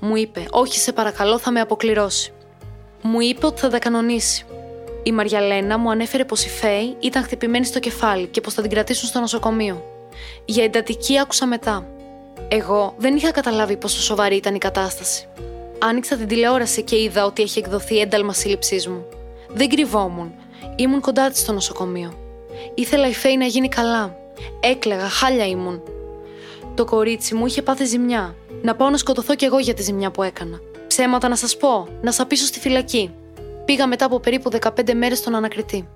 Μου 0.01 0.17
είπε, 0.17 0.45
Όχι, 0.51 0.79
σε 0.79 0.93
παρακαλώ, 0.93 1.39
θα 1.39 1.51
με 1.51 1.61
αποκληρώσει. 1.61 2.33
Μου 3.03 3.21
είπε 3.21 3.47
ότι 3.47 3.61
θα 3.61 3.69
τα 3.69 3.79
κανονίσει. 3.79 4.45
Η 5.03 5.13
Μαριαλένα 5.13 5.79
μου 5.79 5.91
ανέφερε 5.91 6.25
πως 6.25 6.45
η 6.45 6.49
Φέη 6.49 6.97
ήταν 7.01 7.23
χτυπημένη 7.23 7.65
στο 7.65 7.79
κεφάλι 7.79 8.27
και 8.27 8.41
πως 8.41 8.55
θα 8.55 8.63
την 8.63 8.71
κρατήσουν 8.71 9.09
στο 9.09 9.21
νοσοκομείο. 9.21 9.85
Για 10.45 10.65
εντατική 10.65 11.19
άκουσα 11.19 11.47
μετά. 11.47 11.87
Εγώ 12.49 12.95
δεν 12.99 13.17
είχα 13.17 13.31
καταλάβει 13.31 13.77
πόσο 13.77 14.01
σοβαρή 14.01 14.37
ήταν 14.37 14.55
η 14.55 14.59
κατάσταση. 14.59 15.29
Άνοιξα 15.79 16.17
την 16.17 16.29
τηλεόραση 16.29 16.83
και 16.83 17.03
είδα 17.03 17.25
ότι 17.25 17.43
έχει 17.43 17.59
εκδοθεί 17.59 17.99
ένταλμα 17.99 18.33
σύλληψής 18.33 18.89
μου. 18.89 19.05
Δεν 19.49 19.69
κρυβόμουν. 19.69 20.33
Ήμουν 20.77 21.01
κοντά 21.01 21.31
της 21.31 21.41
στο 21.41 21.53
νοσοκομείο. 21.53 22.13
Ήθελα 22.75 23.09
η 23.09 23.15
Φέη 23.15 23.37
να 23.37 23.45
γίνει 23.45 23.69
καλά. 23.69 24.17
Έκλεγα, 24.61 25.09
χάλια 25.09 25.47
ήμουν. 25.47 25.83
Το 26.75 26.85
κορίτσι 26.85 27.35
μου 27.35 27.47
είχε 27.47 27.63
πάθει 27.63 27.85
ζημιά. 27.85 28.35
Να 28.63 28.75
πάω 28.75 28.91
να 28.91 28.97
σκοτωθώ 28.97 29.35
κι 29.35 29.45
εγώ 29.45 29.59
για 29.59 29.75
τη 29.75 29.83
ζημιά 29.83 30.11
που 30.11 30.23
έκανα. 30.23 30.61
Ψέματα 30.87 31.29
να 31.29 31.37
σας 31.37 31.57
πω, 31.57 31.89
να 32.03 32.13
σας 32.13 32.27
πείσω 32.27 32.47
στη 32.47 32.61
φυλακή. 32.61 33.11
Πήγα 33.65 33.87
μετά 33.87 34.05
από 34.05 34.21
περίπου 34.21 34.51
15 34.51 34.95
μέρες 34.95 35.19
στον 35.19 35.35
ανακριτή. 35.35 35.89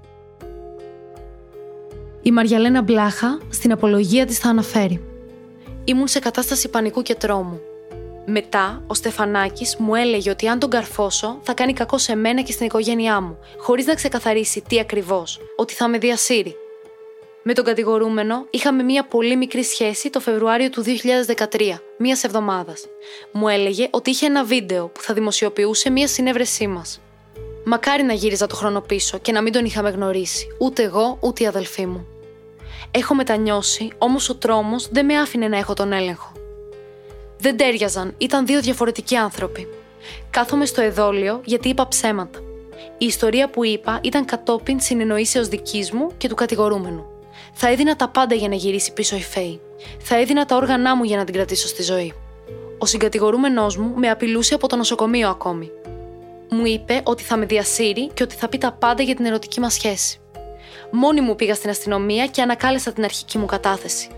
Η 2.23 2.31
Μαριαλένα 2.31 2.83
Μπλάχα 2.83 3.39
στην 3.51 3.73
απολογία 3.73 4.27
της 4.27 4.39
θα 4.39 4.49
αναφέρει 4.49 5.05
Ήμουν 5.85 6.09
σε 6.09 6.19
κατάσταση 6.19 6.69
πανικού 6.69 7.03
και 7.03 7.15
τρόμου. 7.15 7.61
Μετά, 8.33 8.83
ο 8.87 8.95
Στεφανάκης 8.95 9.77
μου 9.77 9.95
έλεγε 9.95 10.31
ότι 10.31 10.49
αν 10.49 10.59
τον 10.59 10.71
καρφώσω 10.71 11.39
θα 11.43 11.55
κάνει 11.55 11.73
κακό 11.73 11.99
σε 11.99 12.15
μένα 12.15 12.43
και 12.43 12.53
στην 12.53 12.67
οικογένειά 12.67 13.21
μου, 13.21 13.39
χωρίς 13.59 13.87
να 13.87 13.95
ξεκαθαρίσει 13.95 14.63
τι 14.69 14.81
ακριβώς, 14.81 15.41
ότι 15.57 15.75
θα 15.75 15.89
με 15.89 15.99
διασύρει. 15.99 16.57
Με 17.43 17.53
τον 17.53 17.65
κατηγορούμενο 17.65 18.47
είχαμε 18.51 18.83
μία 18.83 19.05
πολύ 19.05 19.37
μικρή 19.37 19.65
σχέση 19.65 20.11
το 20.11 20.21
Φεβρουάριο 20.21 20.71
του 20.71 20.83
2013, 20.83 21.81
μίας 21.99 22.25
εβδομάδας. 22.25 22.87
Μου 23.33 23.49
έλεγε 23.49 23.89
ότι 23.91 24.11
είχε 24.11 24.27
ένα 24.27 24.45
βίντεο 24.45 24.87
που 24.87 25.01
θα 25.01 25.15
δημοσιοποιούσε 25.15 25.91
μία 25.91 26.07
συνέβρεσή 26.07 26.67
μας. 26.67 27.01
Μακάρι 27.65 28.03
να 28.03 28.13
γύριζα 28.13 28.47
το 28.47 28.57
χρόνο 28.57 28.81
πίσω 28.81 29.19
και 29.19 29.33
να 29.33 29.43
μην 29.43 29.53
τον 29.53 29.65
είχαμε 29.65 29.91
γνωρίσει, 29.91 30.47
ούτε 30.59 30.83
εγώ 30.83 31.19
ούτε 31.21 31.43
η 31.43 31.47
αδελφή 31.47 31.87
μου. 31.87 32.07
Έχω 32.91 33.15
μετανιώσει, 33.15 33.91
όμως 33.99 34.29
ο 34.29 34.35
τρόμος 34.35 34.89
δεν 34.89 35.05
με 35.05 35.19
άφηνε 35.19 35.49
να 35.49 35.57
έχω 35.57 35.75
τον 35.75 35.93
έλεγχο. 35.93 36.40
Δεν 37.41 37.57
τέριαζαν, 37.57 38.15
ήταν 38.19 38.47
δύο 38.47 38.61
διαφορετικοί 38.61 39.17
άνθρωποι. 39.17 39.69
Κάθομαι 40.31 40.67
στο 40.67 40.81
εδόλιο 40.81 41.41
γιατί 41.45 41.69
είπα 41.69 41.89
ψέματα. 41.89 42.39
Η 42.99 43.07
ιστορία 43.07 43.51
που 43.51 43.65
είπα 43.65 43.99
ήταν 44.03 44.25
κατόπιν 44.25 44.81
συνεννοήσεως 44.81 45.49
δικής 45.49 45.93
μου 45.93 46.11
και 46.17 46.29
του 46.29 46.35
κατηγορούμενου. 46.35 47.05
Θα 47.53 47.69
έδινα 47.69 47.97
τα 47.97 48.09
πάντα 48.09 48.35
για 48.35 48.49
να 48.49 48.55
γυρίσει 48.55 48.93
πίσω 48.93 49.17
η 49.17 49.23
Φέη. 49.23 49.61
Θα 49.99 50.17
έδινα 50.17 50.45
τα 50.45 50.57
όργανά 50.57 50.97
μου 50.97 51.05
για 51.05 51.17
να 51.17 51.25
την 51.25 51.35
κρατήσω 51.35 51.69
στη 51.69 51.83
ζωή. 51.83 52.15
Ο 52.79 52.87
συγκατηγορούμενός 52.87 53.77
μου 53.77 53.95
με 53.97 54.11
απειλούσε 54.11 54.55
από 54.55 54.69
το 54.69 54.77
νοσοκομείο 54.77 55.29
ακόμη. 55.29 55.71
Μου 56.51 56.67
είπε 56.67 57.01
ότι 57.05 57.23
θα 57.23 57.37
με 57.37 57.47
διασύρει 57.47 58.11
και 58.15 58.23
ότι 58.23 58.35
θα 58.35 58.49
πει 58.49 58.59
τα 58.59 58.73
πάντα 58.73 59.03
για 59.03 59.15
την 59.15 59.25
ερωτική 59.25 59.61
μας 59.61 59.73
σχέση. 59.75 60.21
Μόνη 60.91 61.21
μου 61.21 61.37
πήγα 61.37 61.55
στην 61.55 61.71
αστυνομία 61.71 62.27
και 62.27 62.43
ανακάλεσα 62.43 62.93
την 62.93 63.05
αρχική 63.05 63.39
μου 63.39 63.47
κατάθεση. 63.47 64.09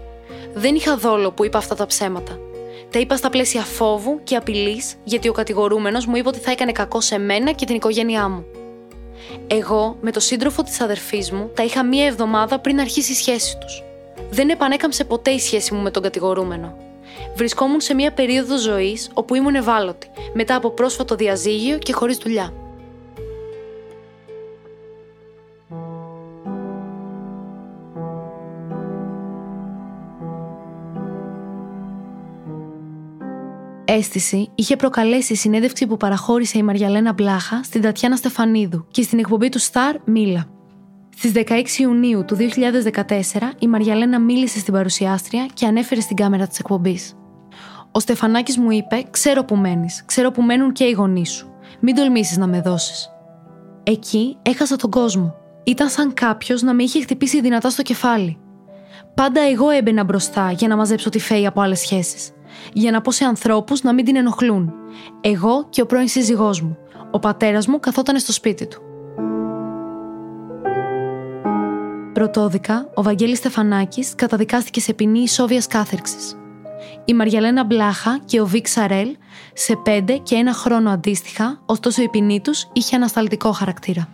Δεν 0.55 0.75
είχα 0.75 0.97
δόλο 0.97 1.33
που 1.33 1.45
είπα 1.45 1.59
αυτά 1.59 1.75
τα 1.75 1.87
ψέματα. 1.87 2.39
Τα 2.93 2.99
είπα 2.99 3.17
στα 3.17 3.31
πλαίσια 3.31 3.63
φόβου 3.63 4.21
και 4.25 4.37
απειλής, 4.37 4.95
γιατί 5.05 5.29
ο 5.29 5.33
κατηγορούμενος 5.33 6.07
μου 6.07 6.17
είπε 6.17 6.29
ότι 6.29 6.39
θα 6.39 6.51
έκανε 6.51 6.73
κακό 6.73 7.01
σε 7.01 7.19
μένα 7.19 7.53
και 7.53 7.65
την 7.67 7.75
οικογένειά 7.75 8.29
μου. 8.29 8.45
Εγώ 9.47 9.97
με 10.01 10.11
το 10.11 10.21
σύντροφο 10.21 10.63
της 10.63 10.81
αδερφής 10.81 11.31
μου 11.31 11.51
τα 11.55 11.63
είχα 11.63 11.85
μία 11.85 12.07
εβδομάδα 12.07 12.59
πριν 12.59 12.81
αρχίσει 12.81 13.13
η 13.13 13.15
σχέση 13.15 13.59
τους. 13.59 13.83
Δεν 14.31 14.49
επανέκαμψε 14.49 15.05
ποτέ 15.05 15.31
η 15.31 15.39
σχέση 15.39 15.75
μου 15.75 15.83
με 15.83 15.91
τον 15.91 16.03
κατηγορούμενο. 16.03 16.77
Βρισκόμουν 17.37 17.81
σε 17.81 17.95
μία 17.95 18.13
περίοδο 18.13 18.59
ζωής 18.59 19.11
όπου 19.15 19.35
ήμουν 19.35 19.55
ευάλωτη, 19.55 20.11
μετά 20.33 20.55
από 20.55 20.71
πρόσφατο 20.71 21.15
διαζύγιο 21.15 21.79
και 21.79 21.93
χωρίς 21.93 22.17
δουλειά. 22.17 22.53
Αίσθηση 33.95 34.51
είχε 34.55 34.77
προκαλέσει 34.77 35.33
η 35.33 35.37
συνέντευξη 35.37 35.87
που 35.87 35.97
παραχώρησε 35.97 36.59
η 36.59 36.63
Μαριαλένα 36.63 37.13
Μπλάχα 37.13 37.63
στην 37.63 37.83
Τατιάνα 37.83 38.17
Στεφανίδου 38.17 38.87
και 38.91 39.03
στην 39.03 39.19
εκπομπή 39.19 39.49
του 39.49 39.61
Star 39.61 39.95
Μίλα. 40.05 40.47
Στις 41.17 41.33
16 41.35 41.79
Ιουνίου 41.79 42.25
του 42.25 42.37
2014, 42.37 42.43
η 43.59 43.67
Μαριαλένα 43.67 44.21
μίλησε 44.21 44.59
στην 44.59 44.73
παρουσιάστρια 44.73 45.47
και 45.55 45.67
ανέφερε 45.67 46.01
στην 46.01 46.17
κάμερα 46.17 46.47
της 46.47 46.59
εκπομπής. 46.59 47.15
Ο 47.93 48.01
Στεφανάκης 48.01 48.59
μου 48.59 48.71
είπε: 48.71 49.03
Ξέρω 49.11 49.45
που 49.45 49.57
μένεις, 49.57 50.03
ξέρω 50.07 50.31
που 50.31 50.43
μένουν 50.43 50.73
και 50.73 50.85
οι 50.85 50.93
γονείς 50.93 51.31
σου. 51.31 51.51
Μην 51.81 51.95
τολμήσεις 51.95 52.37
να 52.37 52.47
με 52.47 52.61
δώσεις. 52.61 53.11
Εκεί 53.83 54.37
έχασα 54.43 54.77
τον 54.77 54.91
κόσμο. 54.91 55.35
Ήταν 55.65 55.89
σαν 55.89 56.15
κάποιος 56.15 56.63
να 56.63 56.75
με 56.75 56.83
είχε 56.83 57.01
χτυπήσει 57.01 57.41
δυνατά 57.41 57.71
στο 57.71 57.83
κεφάλι. 57.83 58.39
Πάντα 59.15 59.41
εγώ 59.41 59.71
έμπαινα 59.71 60.05
μπροστά 60.05 60.51
για 60.51 60.69
να 60.69 60.77
μαζέψω 60.77 61.09
τη 61.11 61.19
φέη 61.19 61.47
από 61.47 61.61
άλλες 61.61 61.79
σχέσεις 61.79 62.33
για 62.73 62.91
να 62.91 63.01
πω 63.01 63.11
σε 63.11 63.25
ανθρώπους 63.25 63.83
να 63.83 63.93
μην 63.93 64.05
την 64.05 64.17
ενοχλούν. 64.17 64.73
Εγώ 65.21 65.67
και 65.71 65.81
ο 65.81 65.87
πρώην 65.87 66.09
σύζυγός 66.09 66.61
μου. 66.61 66.77
Ο 67.11 67.19
πατέρας 67.19 67.67
μου 67.67 67.81
καθόταν 67.81 68.19
στο 68.19 68.33
σπίτι 68.33 68.67
του. 68.67 68.83
Πρωτόδικα, 72.13 72.91
ο 72.95 73.03
Βαγγέλης 73.03 73.39
Στεφανάκης 73.39 74.15
καταδικάστηκε 74.15 74.81
σε 74.81 74.93
ποινή 74.93 75.19
ισόβιας 75.19 75.67
κάθερξης. 75.67 76.37
Η 77.05 77.15
Μαριαλένα 77.15 77.65
Μπλάχα 77.65 78.21
και 78.25 78.41
ο 78.41 78.47
Βίξ 78.47 78.71
Σαρέλ 78.71 79.17
σε 79.53 79.77
πέντε 79.77 80.17
και 80.17 80.35
ένα 80.35 80.53
χρόνο 80.53 80.91
αντίστοιχα, 80.91 81.63
ωστόσο 81.67 82.03
η 82.03 82.09
ποινή 82.09 82.41
τους 82.41 82.69
είχε 82.73 82.97
ανασταλτικό 82.97 83.53
χαρακτήρα. 83.53 84.09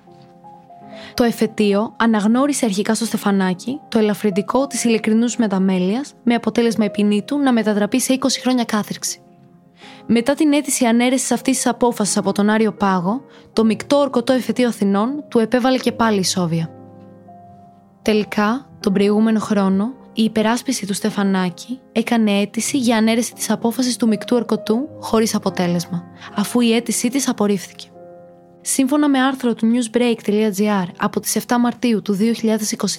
Το 1.18 1.24
εφετείο 1.24 1.94
αναγνώρισε 1.96 2.64
αρχικά 2.64 2.94
στο 2.94 3.04
Στεφανάκι 3.04 3.80
το 3.88 3.98
ελαφρυντικό 3.98 4.66
της 4.66 4.84
ειλικρινούς 4.84 5.36
μεταμέλειας 5.36 6.14
με 6.22 6.34
αποτέλεσμα 6.34 6.84
η 6.84 6.90
ποινή 6.90 7.22
του 7.22 7.38
να 7.38 7.52
μετατραπεί 7.52 8.00
σε 8.00 8.18
20 8.20 8.26
χρόνια 8.40 8.64
κάθριξη. 8.64 9.20
Μετά 10.06 10.34
την 10.34 10.52
αίτηση 10.52 10.84
ανέρεσης 10.84 11.30
αυτής 11.30 11.56
της 11.56 11.66
απόφασης 11.66 12.16
από 12.16 12.32
τον 12.32 12.50
Άριο 12.50 12.72
Πάγο, 12.72 13.20
το 13.52 13.64
μεικτό 13.64 13.96
ορκωτό 13.96 14.32
εφετείο 14.32 14.68
Αθηνών 14.68 15.24
του 15.28 15.38
επέβαλε 15.38 15.78
και 15.78 15.92
πάλι 15.92 16.18
η 16.18 16.24
Σόβια. 16.24 16.70
Τελικά, 18.02 18.68
τον 18.80 18.92
προηγούμενο 18.92 19.38
χρόνο, 19.38 19.92
η 20.12 20.22
υπεράσπιση 20.22 20.86
του 20.86 20.94
Στεφανάκη 20.94 21.80
έκανε 21.92 22.30
αίτηση 22.30 22.78
για 22.78 22.96
ανέρεση 22.96 23.34
της 23.34 23.50
απόφασης 23.50 23.96
του 23.96 24.06
μεικτού 24.06 24.36
ορκωτού 24.36 24.88
χωρίς 25.00 25.34
αποτέλεσμα, 25.34 26.04
αφού 26.34 26.60
η 26.60 26.74
αίτησή 26.74 27.08
της 27.08 27.28
απορρίφθηκε. 27.28 27.88
Σύμφωνα 28.70 29.08
με 29.08 29.20
άρθρο 29.20 29.54
του 29.54 29.66
newsbreak.gr 29.72 30.86
από 30.98 31.20
τις 31.20 31.38
7 31.46 31.56
Μαρτίου 31.60 32.02
του 32.02 32.16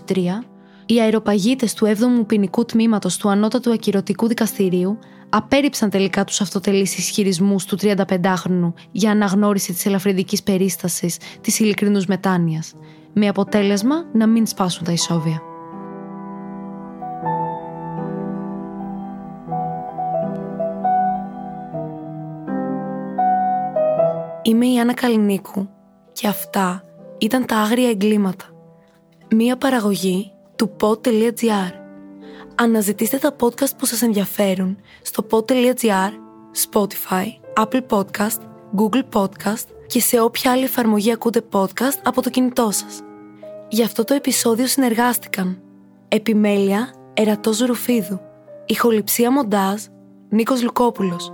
2023, 0.08 0.18
οι 0.86 1.00
αεροπαγίτες 1.02 1.74
του 1.74 1.86
7ου 1.86 2.28
ποινικού 2.28 2.66
τμήματος 2.66 3.18
του 3.18 3.30
Ανώτατου 3.30 3.72
Ακυρωτικού 3.72 4.28
Δικαστηρίου 4.28 5.00
απέρριψαν 5.30 5.90
τελικά 5.90 6.24
τους 6.24 6.42
αυτοτελείς 6.42 6.98
ισχυρισμούς 6.98 7.66
του 7.66 7.78
35χρονου 7.82 8.74
για 8.92 9.12
αναγνώριση 9.12 9.74
της 9.74 9.86
ελαφρυντικής 9.86 10.44
περίστασης 10.44 11.18
της 11.42 11.60
ειλικρινούς 11.60 12.06
μετάνοιας, 12.06 12.74
με 13.14 13.28
αποτέλεσμα 13.28 14.06
να 14.14 14.28
μην 14.28 14.46
σπάσουν 14.46 14.84
τα 14.84 14.92
ισόβια. 14.92 15.49
Είμαι 24.42 24.66
η 24.66 24.80
Άννα 24.80 24.94
Καλινίκου 24.94 25.70
και 26.12 26.28
αυτά 26.28 26.84
ήταν 27.18 27.46
τα 27.46 27.58
άγρια 27.58 27.90
εγκλήματα. 27.90 28.46
Μία 29.36 29.58
παραγωγή 29.58 30.32
του 30.56 30.76
pod.gr. 30.82 31.72
Αναζητήστε 32.56 33.18
τα 33.18 33.36
podcast 33.40 33.78
που 33.78 33.86
σας 33.86 34.02
ενδιαφέρουν 34.02 34.78
στο 35.02 35.26
pod.gr, 35.32 36.12
Spotify, 36.70 37.26
Apple 37.64 37.82
Podcast, 37.90 38.40
Google 38.78 39.04
Podcast 39.14 39.66
και 39.88 40.00
σε 40.00 40.22
όποια 40.22 40.52
άλλη 40.52 40.64
εφαρμογή 40.64 41.12
ακούτε 41.12 41.42
podcast 41.52 42.00
από 42.04 42.22
το 42.22 42.30
κινητό 42.30 42.72
σας. 42.72 43.02
Για 43.70 43.86
αυτό 43.86 44.04
το 44.04 44.14
επεισόδιο 44.14 44.68
συνεργάστηκαν 44.68 45.62
Επιμέλεια 46.08 46.94
Ερατός 47.14 47.60
Ρουφίδου 47.60 48.20
Ηχοληψία 48.66 49.32
Μοντάζ 49.32 49.84
Νίκος 50.30 50.64
Λουκόπουλος 50.64 51.34